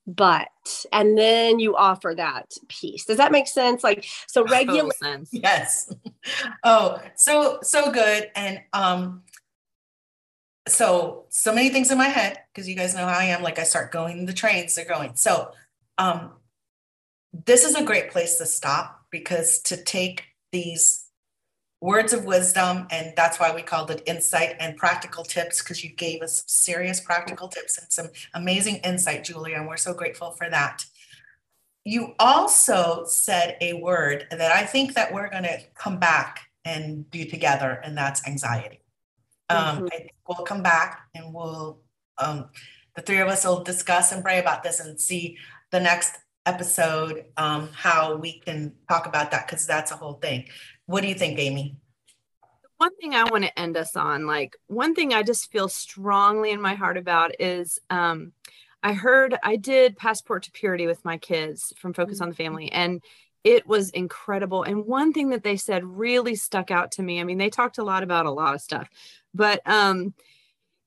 But 0.06 0.48
and 0.92 1.16
then 1.16 1.58
you 1.58 1.76
offer 1.76 2.14
that 2.16 2.52
peace. 2.68 3.04
Does 3.04 3.18
that 3.18 3.32
make 3.32 3.46
sense? 3.46 3.84
Like 3.84 4.06
so 4.26 4.44
regular 4.44 4.92
sense. 4.92 5.30
Yes. 5.32 5.92
Oh 6.64 7.00
so 7.16 7.60
so 7.62 7.90
good. 7.90 8.30
And 8.36 8.60
um 8.74 9.22
so 10.68 11.24
so 11.30 11.54
many 11.54 11.70
things 11.70 11.90
in 11.90 11.96
my 11.96 12.08
head 12.08 12.38
because 12.52 12.68
you 12.68 12.76
guys 12.76 12.94
know 12.94 13.06
how 13.06 13.18
i 13.18 13.24
am. 13.24 13.42
Like 13.42 13.58
i 13.58 13.62
start 13.62 13.90
going 13.90 14.26
the 14.26 14.34
trains 14.34 14.74
they're 14.74 14.84
going. 14.84 15.16
So 15.16 15.52
um 15.96 16.32
this 17.32 17.64
is 17.64 17.74
a 17.74 17.84
great 17.84 18.10
place 18.10 18.36
to 18.38 18.46
stop 18.46 19.06
because 19.10 19.60
to 19.60 19.82
take 19.82 20.24
these 20.52 21.09
words 21.80 22.12
of 22.12 22.26
wisdom 22.26 22.86
and 22.90 23.12
that's 23.16 23.40
why 23.40 23.54
we 23.54 23.62
called 23.62 23.90
it 23.90 24.02
insight 24.06 24.54
and 24.60 24.76
practical 24.76 25.24
tips 25.24 25.62
because 25.62 25.82
you 25.82 25.90
gave 25.90 26.20
us 26.20 26.44
serious 26.46 27.00
practical 27.00 27.48
tips 27.48 27.78
and 27.78 27.90
some 27.90 28.08
amazing 28.34 28.76
insight 28.76 29.24
julia 29.24 29.56
and 29.56 29.66
we're 29.66 29.76
so 29.76 29.94
grateful 29.94 30.30
for 30.32 30.48
that. 30.50 30.84
You 31.84 32.14
also 32.18 33.04
said 33.06 33.56
a 33.62 33.72
word 33.74 34.26
that 34.30 34.52
i 34.52 34.64
think 34.64 34.94
that 34.94 35.12
we're 35.12 35.30
going 35.30 35.44
to 35.44 35.58
come 35.74 35.98
back 35.98 36.50
and 36.64 37.10
do 37.10 37.24
together 37.24 37.80
and 37.82 37.96
that's 37.96 38.26
anxiety. 38.26 38.80
Um, 39.48 39.84
mm-hmm. 39.84 40.06
we'll 40.28 40.46
come 40.46 40.62
back 40.62 41.08
and 41.14 41.32
we'll 41.32 41.80
um, 42.18 42.50
the 42.94 43.02
three 43.02 43.18
of 43.18 43.28
us 43.28 43.46
will 43.46 43.64
discuss 43.64 44.12
and 44.12 44.22
pray 44.22 44.38
about 44.38 44.62
this 44.62 44.80
and 44.80 45.00
see 45.00 45.38
the 45.70 45.80
next 45.80 46.18
episode 46.46 47.24
um, 47.36 47.68
how 47.72 48.16
we 48.16 48.40
can 48.40 48.74
talk 48.88 49.06
about 49.06 49.30
that 49.30 49.46
because 49.46 49.66
that's 49.66 49.90
a 49.90 49.96
whole 49.96 50.14
thing 50.14 50.44
what 50.90 51.02
do 51.02 51.08
you 51.08 51.14
think, 51.14 51.38
Amy? 51.38 51.76
One 52.78 52.94
thing 52.96 53.14
I 53.14 53.22
want 53.30 53.44
to 53.44 53.58
end 53.58 53.76
us 53.76 53.94
on, 53.94 54.26
like 54.26 54.56
one 54.66 54.96
thing 54.96 55.14
I 55.14 55.22
just 55.22 55.52
feel 55.52 55.68
strongly 55.68 56.50
in 56.50 56.60
my 56.60 56.74
heart 56.74 56.96
about 56.96 57.30
is 57.38 57.78
um, 57.90 58.32
I 58.82 58.94
heard 58.94 59.36
I 59.44 59.54
did 59.54 59.96
Passport 59.96 60.42
to 60.44 60.50
Purity 60.50 60.88
with 60.88 61.04
my 61.04 61.16
kids 61.16 61.72
from 61.76 61.92
Focus 61.92 62.20
on 62.20 62.28
the 62.28 62.34
Family, 62.34 62.72
and 62.72 63.00
it 63.44 63.68
was 63.68 63.90
incredible. 63.90 64.64
And 64.64 64.84
one 64.84 65.12
thing 65.12 65.28
that 65.30 65.44
they 65.44 65.56
said 65.56 65.84
really 65.84 66.34
stuck 66.34 66.72
out 66.72 66.90
to 66.92 67.02
me. 67.02 67.20
I 67.20 67.24
mean, 67.24 67.38
they 67.38 67.50
talked 67.50 67.78
a 67.78 67.84
lot 67.84 68.02
about 68.02 68.26
a 68.26 68.32
lot 68.32 68.56
of 68.56 68.60
stuff, 68.60 68.88
but 69.32 69.60
um, 69.66 70.12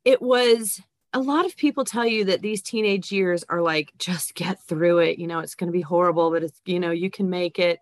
it 0.03 0.21
was 0.21 0.81
a 1.13 1.21
lot 1.21 1.45
of 1.45 1.55
people 1.55 1.85
tell 1.85 2.05
you 2.05 2.25
that 2.25 2.41
these 2.41 2.61
teenage 2.61 3.09
years 3.13 3.45
are 3.47 3.61
like, 3.61 3.93
just 3.99 4.35
get 4.35 4.61
through 4.63 4.97
it. 4.97 5.17
You 5.17 5.27
know, 5.27 5.39
it's 5.39 5.55
going 5.55 5.71
to 5.71 5.77
be 5.77 5.81
horrible, 5.81 6.29
but 6.29 6.43
it's, 6.43 6.59
you 6.65 6.81
know, 6.81 6.91
you 6.91 7.09
can 7.09 7.29
make 7.29 7.57
it. 7.57 7.79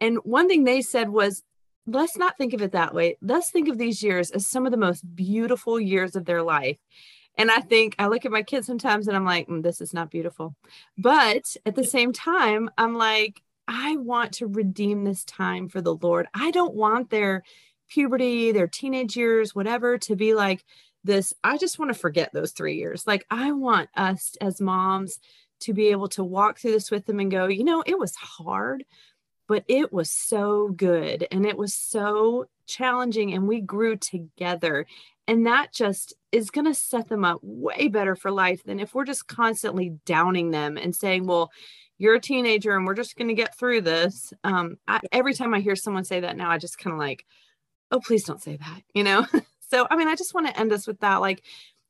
And 0.00 0.18
one 0.24 0.48
thing 0.48 0.64
they 0.64 0.82
said 0.82 1.08
was, 1.08 1.42
let's 1.86 2.16
not 2.16 2.36
think 2.36 2.52
of 2.52 2.62
it 2.62 2.72
that 2.72 2.94
way. 2.94 3.16
Let's 3.22 3.50
think 3.50 3.68
of 3.68 3.78
these 3.78 4.02
years 4.02 4.30
as 4.30 4.46
some 4.46 4.66
of 4.66 4.72
the 4.72 4.78
most 4.78 5.02
beautiful 5.14 5.78
years 5.78 6.16
of 6.16 6.24
their 6.24 6.42
life. 6.42 6.78
And 7.38 7.50
I 7.50 7.60
think 7.60 7.94
I 7.98 8.06
look 8.06 8.24
at 8.24 8.32
my 8.32 8.42
kids 8.42 8.66
sometimes 8.66 9.08
and 9.08 9.16
I'm 9.16 9.24
like, 9.24 9.46
mm, 9.46 9.62
this 9.62 9.80
is 9.80 9.92
not 9.92 10.10
beautiful. 10.10 10.56
But 10.96 11.56
at 11.64 11.74
the 11.74 11.84
same 11.84 12.12
time, 12.12 12.70
I'm 12.78 12.96
like, 12.96 13.42
I 13.68 13.96
want 13.96 14.32
to 14.34 14.46
redeem 14.46 15.04
this 15.04 15.24
time 15.24 15.68
for 15.68 15.80
the 15.80 15.94
Lord. 15.94 16.28
I 16.34 16.50
don't 16.50 16.74
want 16.74 17.10
their 17.10 17.42
puberty, 17.88 18.52
their 18.52 18.68
teenage 18.68 19.16
years, 19.16 19.54
whatever, 19.54 19.98
to 19.98 20.16
be 20.16 20.34
like 20.34 20.64
this. 21.04 21.32
I 21.44 21.58
just 21.58 21.78
want 21.78 21.92
to 21.92 21.98
forget 21.98 22.32
those 22.32 22.52
three 22.52 22.76
years. 22.76 23.06
Like, 23.06 23.26
I 23.30 23.52
want 23.52 23.90
us 23.96 24.36
as 24.40 24.60
moms 24.60 25.18
to 25.60 25.72
be 25.72 25.88
able 25.88 26.08
to 26.10 26.24
walk 26.24 26.58
through 26.58 26.72
this 26.72 26.90
with 26.90 27.06
them 27.06 27.20
and 27.20 27.30
go, 27.30 27.46
you 27.46 27.64
know, 27.64 27.82
it 27.86 27.98
was 27.98 28.14
hard, 28.16 28.84
but 29.48 29.64
it 29.68 29.92
was 29.92 30.10
so 30.10 30.68
good 30.68 31.26
and 31.30 31.46
it 31.46 31.56
was 31.56 31.74
so 31.74 32.46
challenging 32.66 33.32
and 33.32 33.46
we 33.46 33.60
grew 33.60 33.96
together 33.96 34.86
and 35.28 35.46
that 35.46 35.72
just 35.72 36.14
is 36.32 36.50
going 36.50 36.66
to 36.66 36.74
set 36.74 37.08
them 37.08 37.24
up 37.24 37.38
way 37.42 37.88
better 37.88 38.14
for 38.14 38.30
life 38.30 38.62
than 38.64 38.80
if 38.80 38.94
we're 38.94 39.04
just 39.04 39.26
constantly 39.26 39.92
downing 40.04 40.50
them 40.50 40.76
and 40.76 40.94
saying 40.94 41.26
well 41.26 41.50
you're 41.98 42.16
a 42.16 42.20
teenager 42.20 42.76
and 42.76 42.86
we're 42.86 42.94
just 42.94 43.16
going 43.16 43.28
to 43.28 43.34
get 43.34 43.56
through 43.56 43.80
this. 43.80 44.32
Um, 44.44 44.76
I, 44.86 45.00
every 45.12 45.34
time 45.34 45.54
i 45.54 45.60
hear 45.60 45.76
someone 45.76 46.04
say 46.04 46.20
that 46.20 46.36
now 46.36 46.50
i 46.50 46.58
just 46.58 46.78
kind 46.78 46.92
of 46.92 46.98
like 46.98 47.24
oh 47.90 48.00
please 48.00 48.24
don't 48.24 48.42
say 48.42 48.56
that 48.56 48.82
you 48.94 49.04
know? 49.04 49.26
So 49.68 49.84
i 49.90 49.96
mean 49.96 50.06
i 50.06 50.14
just 50.14 50.32
want 50.32 50.46
to 50.46 50.56
end 50.56 50.72
us 50.72 50.86
with 50.86 51.00
that 51.00 51.16
like 51.16 51.42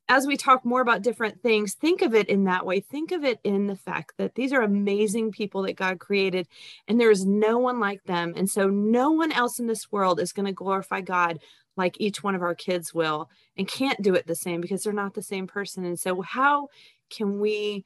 as 0.09 0.25
we 0.25 0.37
talk 0.37 0.63
more 0.63 0.81
about 0.81 1.01
different 1.01 1.41
things, 1.41 1.73
think 1.73 2.01
of 2.01 2.15
it 2.15 2.29
in 2.29 2.45
that 2.45 2.65
way. 2.65 2.79
Think 2.79 3.11
of 3.11 3.23
it 3.23 3.39
in 3.43 3.67
the 3.67 3.75
fact 3.75 4.13
that 4.17 4.35
these 4.35 4.53
are 4.53 4.61
amazing 4.61 5.31
people 5.31 5.63
that 5.63 5.75
God 5.75 5.99
created, 5.99 6.47
and 6.87 6.99
there 6.99 7.11
is 7.11 7.25
no 7.25 7.57
one 7.57 7.79
like 7.79 8.03
them. 8.05 8.33
And 8.35 8.49
so, 8.49 8.69
no 8.69 9.11
one 9.11 9.31
else 9.31 9.59
in 9.59 9.67
this 9.67 9.91
world 9.91 10.19
is 10.19 10.33
going 10.33 10.45
to 10.45 10.53
glorify 10.53 11.01
God 11.01 11.39
like 11.75 11.99
each 11.99 12.23
one 12.23 12.35
of 12.35 12.41
our 12.41 12.55
kids 12.55 12.93
will, 12.93 13.29
and 13.57 13.67
can't 13.67 14.01
do 14.01 14.15
it 14.15 14.27
the 14.27 14.35
same 14.35 14.61
because 14.61 14.83
they're 14.83 14.93
not 14.93 15.13
the 15.13 15.21
same 15.21 15.45
person. 15.45 15.83
And 15.85 15.99
so, 15.99 16.21
how 16.21 16.69
can 17.09 17.39
we 17.39 17.83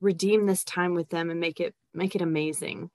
redeem 0.00 0.46
this 0.46 0.64
time 0.64 0.94
with 0.94 1.10
them 1.10 1.30
and 1.30 1.38
make 1.38 1.60
it 1.60 1.74
make 1.94 2.16
it 2.16 2.22
amazing? 2.22 2.90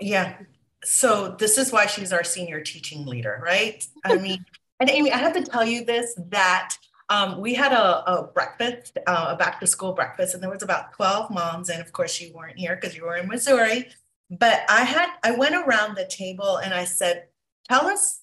Yeah. 0.00 0.36
So 0.82 1.36
this 1.38 1.58
is 1.58 1.72
why 1.72 1.86
she's 1.86 2.12
our 2.12 2.24
senior 2.24 2.62
teaching 2.62 3.04
leader, 3.04 3.40
right? 3.42 3.84
I 4.04 4.16
mean, 4.16 4.44
and 4.80 4.88
Amy, 4.88 5.12
I 5.12 5.18
have 5.18 5.34
to 5.34 5.42
tell 5.42 5.64
you 5.64 5.84
this 5.84 6.18
that 6.28 6.74
um, 7.10 7.40
we 7.40 7.54
had 7.54 7.72
a, 7.72 8.08
a 8.10 8.26
breakfast, 8.28 8.96
uh, 9.06 9.26
a 9.30 9.36
back 9.36 9.58
to 9.60 9.66
school 9.66 9.92
breakfast, 9.92 10.32
and 10.32 10.42
there 10.42 10.48
was 10.48 10.62
about 10.62 10.92
12 10.92 11.30
moms. 11.30 11.68
And 11.68 11.80
of 11.80 11.92
course, 11.92 12.20
you 12.20 12.32
weren't 12.32 12.56
here 12.56 12.78
because 12.80 12.96
you 12.96 13.04
were 13.04 13.16
in 13.16 13.26
Missouri. 13.26 13.88
But 14.30 14.62
I 14.68 14.84
had, 14.84 15.08
I 15.24 15.32
went 15.32 15.56
around 15.56 15.96
the 15.96 16.06
table 16.06 16.58
and 16.58 16.72
I 16.72 16.84
said, 16.84 17.26
tell 17.68 17.88
us, 17.88 18.20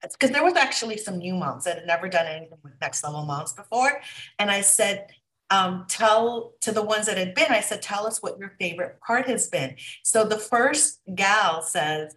because 0.00 0.30
there 0.30 0.44
was 0.44 0.54
actually 0.54 0.98
some 0.98 1.18
new 1.18 1.34
moms 1.34 1.64
that 1.64 1.78
had 1.78 1.86
never 1.86 2.08
done 2.08 2.26
anything 2.26 2.58
with 2.62 2.74
next 2.80 3.02
level 3.02 3.24
moms 3.24 3.52
before. 3.52 4.00
And 4.38 4.52
I 4.52 4.60
said, 4.60 5.08
um, 5.50 5.86
tell 5.88 6.52
to 6.60 6.70
the 6.70 6.82
ones 6.82 7.06
that 7.06 7.18
had 7.18 7.34
been, 7.34 7.50
I 7.50 7.60
said, 7.60 7.82
tell 7.82 8.06
us 8.06 8.22
what 8.22 8.38
your 8.38 8.54
favorite 8.60 9.00
part 9.00 9.26
has 9.26 9.48
been. 9.48 9.74
So 10.04 10.22
the 10.22 10.38
first 10.38 11.00
gal 11.12 11.62
says, 11.62 12.14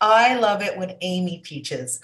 I 0.00 0.36
love 0.36 0.62
it 0.62 0.78
when 0.78 0.96
Amy 1.00 1.38
teaches. 1.38 2.00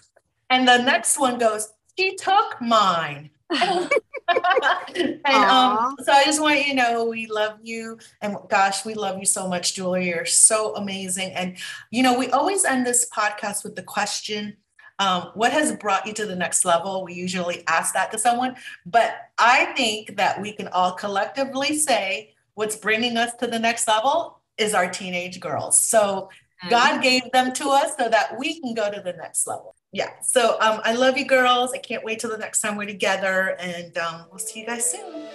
And 0.50 0.66
the 0.66 0.78
next 0.78 1.20
one 1.20 1.38
goes, 1.38 1.72
she 1.96 2.16
took 2.16 2.60
mine. 2.60 3.30
and 4.28 5.26
um, 5.26 5.96
so 6.02 6.12
I 6.12 6.24
just 6.24 6.40
want 6.40 6.58
you 6.58 6.70
to 6.70 6.74
know 6.74 7.04
we 7.04 7.26
love 7.26 7.58
you. 7.62 7.98
And 8.20 8.36
gosh, 8.48 8.84
we 8.84 8.94
love 8.94 9.18
you 9.18 9.26
so 9.26 9.48
much, 9.48 9.74
Julia. 9.74 10.14
You're 10.14 10.24
so 10.24 10.74
amazing. 10.76 11.32
And, 11.32 11.56
you 11.90 12.02
know, 12.02 12.18
we 12.18 12.30
always 12.30 12.64
end 12.64 12.86
this 12.86 13.08
podcast 13.14 13.64
with 13.64 13.76
the 13.76 13.82
question 13.82 14.56
um, 14.98 15.30
what 15.34 15.52
has 15.52 15.72
brought 15.76 16.06
you 16.06 16.12
to 16.14 16.26
the 16.26 16.36
next 16.36 16.64
level? 16.64 17.04
We 17.04 17.14
usually 17.14 17.64
ask 17.66 17.94
that 17.94 18.12
to 18.12 18.18
someone, 18.18 18.56
but 18.86 19.14
I 19.38 19.66
think 19.76 20.16
that 20.16 20.40
we 20.40 20.52
can 20.52 20.68
all 20.68 20.92
collectively 20.92 21.76
say 21.76 22.34
what's 22.54 22.76
bringing 22.76 23.16
us 23.16 23.34
to 23.40 23.46
the 23.46 23.58
next 23.58 23.88
level 23.88 24.40
is 24.56 24.72
our 24.72 24.88
teenage 24.88 25.40
girls. 25.40 25.82
So 25.82 26.28
God 26.70 27.02
gave 27.02 27.30
them 27.32 27.52
to 27.54 27.68
us 27.70 27.96
so 27.98 28.08
that 28.08 28.38
we 28.38 28.60
can 28.60 28.74
go 28.74 28.90
to 28.90 29.00
the 29.00 29.12
next 29.12 29.46
level. 29.46 29.74
Yeah 29.92 30.10
so 30.22 30.56
um, 30.60 30.80
i 30.84 30.94
love 30.94 31.16
you 31.16 31.24
girls. 31.24 31.72
I 31.72 31.78
can't 31.78 32.04
wait 32.04 32.18
till 32.18 32.30
the 32.30 32.38
next 32.38 32.60
time 32.60 32.76
we're 32.76 32.86
together 32.86 33.56
and 33.60 33.96
um, 33.98 34.26
we'll 34.30 34.38
see 34.38 34.60
you 34.60 34.66
guys 34.66 34.90
soon. 34.90 35.26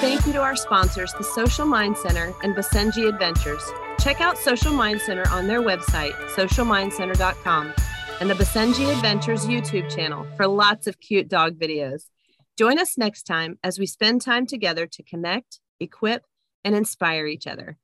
Thank 0.00 0.26
you 0.26 0.32
to 0.34 0.40
our 0.40 0.56
sponsors 0.56 1.12
the 1.14 1.24
social 1.24 1.66
mind 1.66 1.96
center 1.96 2.34
and 2.42 2.54
basenji 2.54 3.08
adventures. 3.08 3.62
Check 3.98 4.20
out 4.20 4.38
social 4.38 4.72
mind 4.72 5.00
center 5.00 5.28
on 5.30 5.46
their 5.46 5.60
website 5.60 6.12
socialmindcenter.com 6.30 7.72
and 8.20 8.30
the 8.30 8.34
basenji 8.34 8.90
adventures 8.94 9.46
youtube 9.46 9.94
channel 9.94 10.26
for 10.36 10.46
lots 10.46 10.86
of 10.86 11.00
cute 11.00 11.28
dog 11.28 11.58
videos. 11.58 12.04
Join 12.56 12.78
us 12.78 12.96
next 12.96 13.24
time 13.24 13.58
as 13.64 13.78
we 13.78 13.86
spend 13.86 14.22
time 14.22 14.46
together 14.46 14.86
to 14.86 15.02
connect 15.02 15.60
equip 15.80 16.24
and 16.64 16.74
inspire 16.74 17.26
each 17.26 17.46
other 17.46 17.78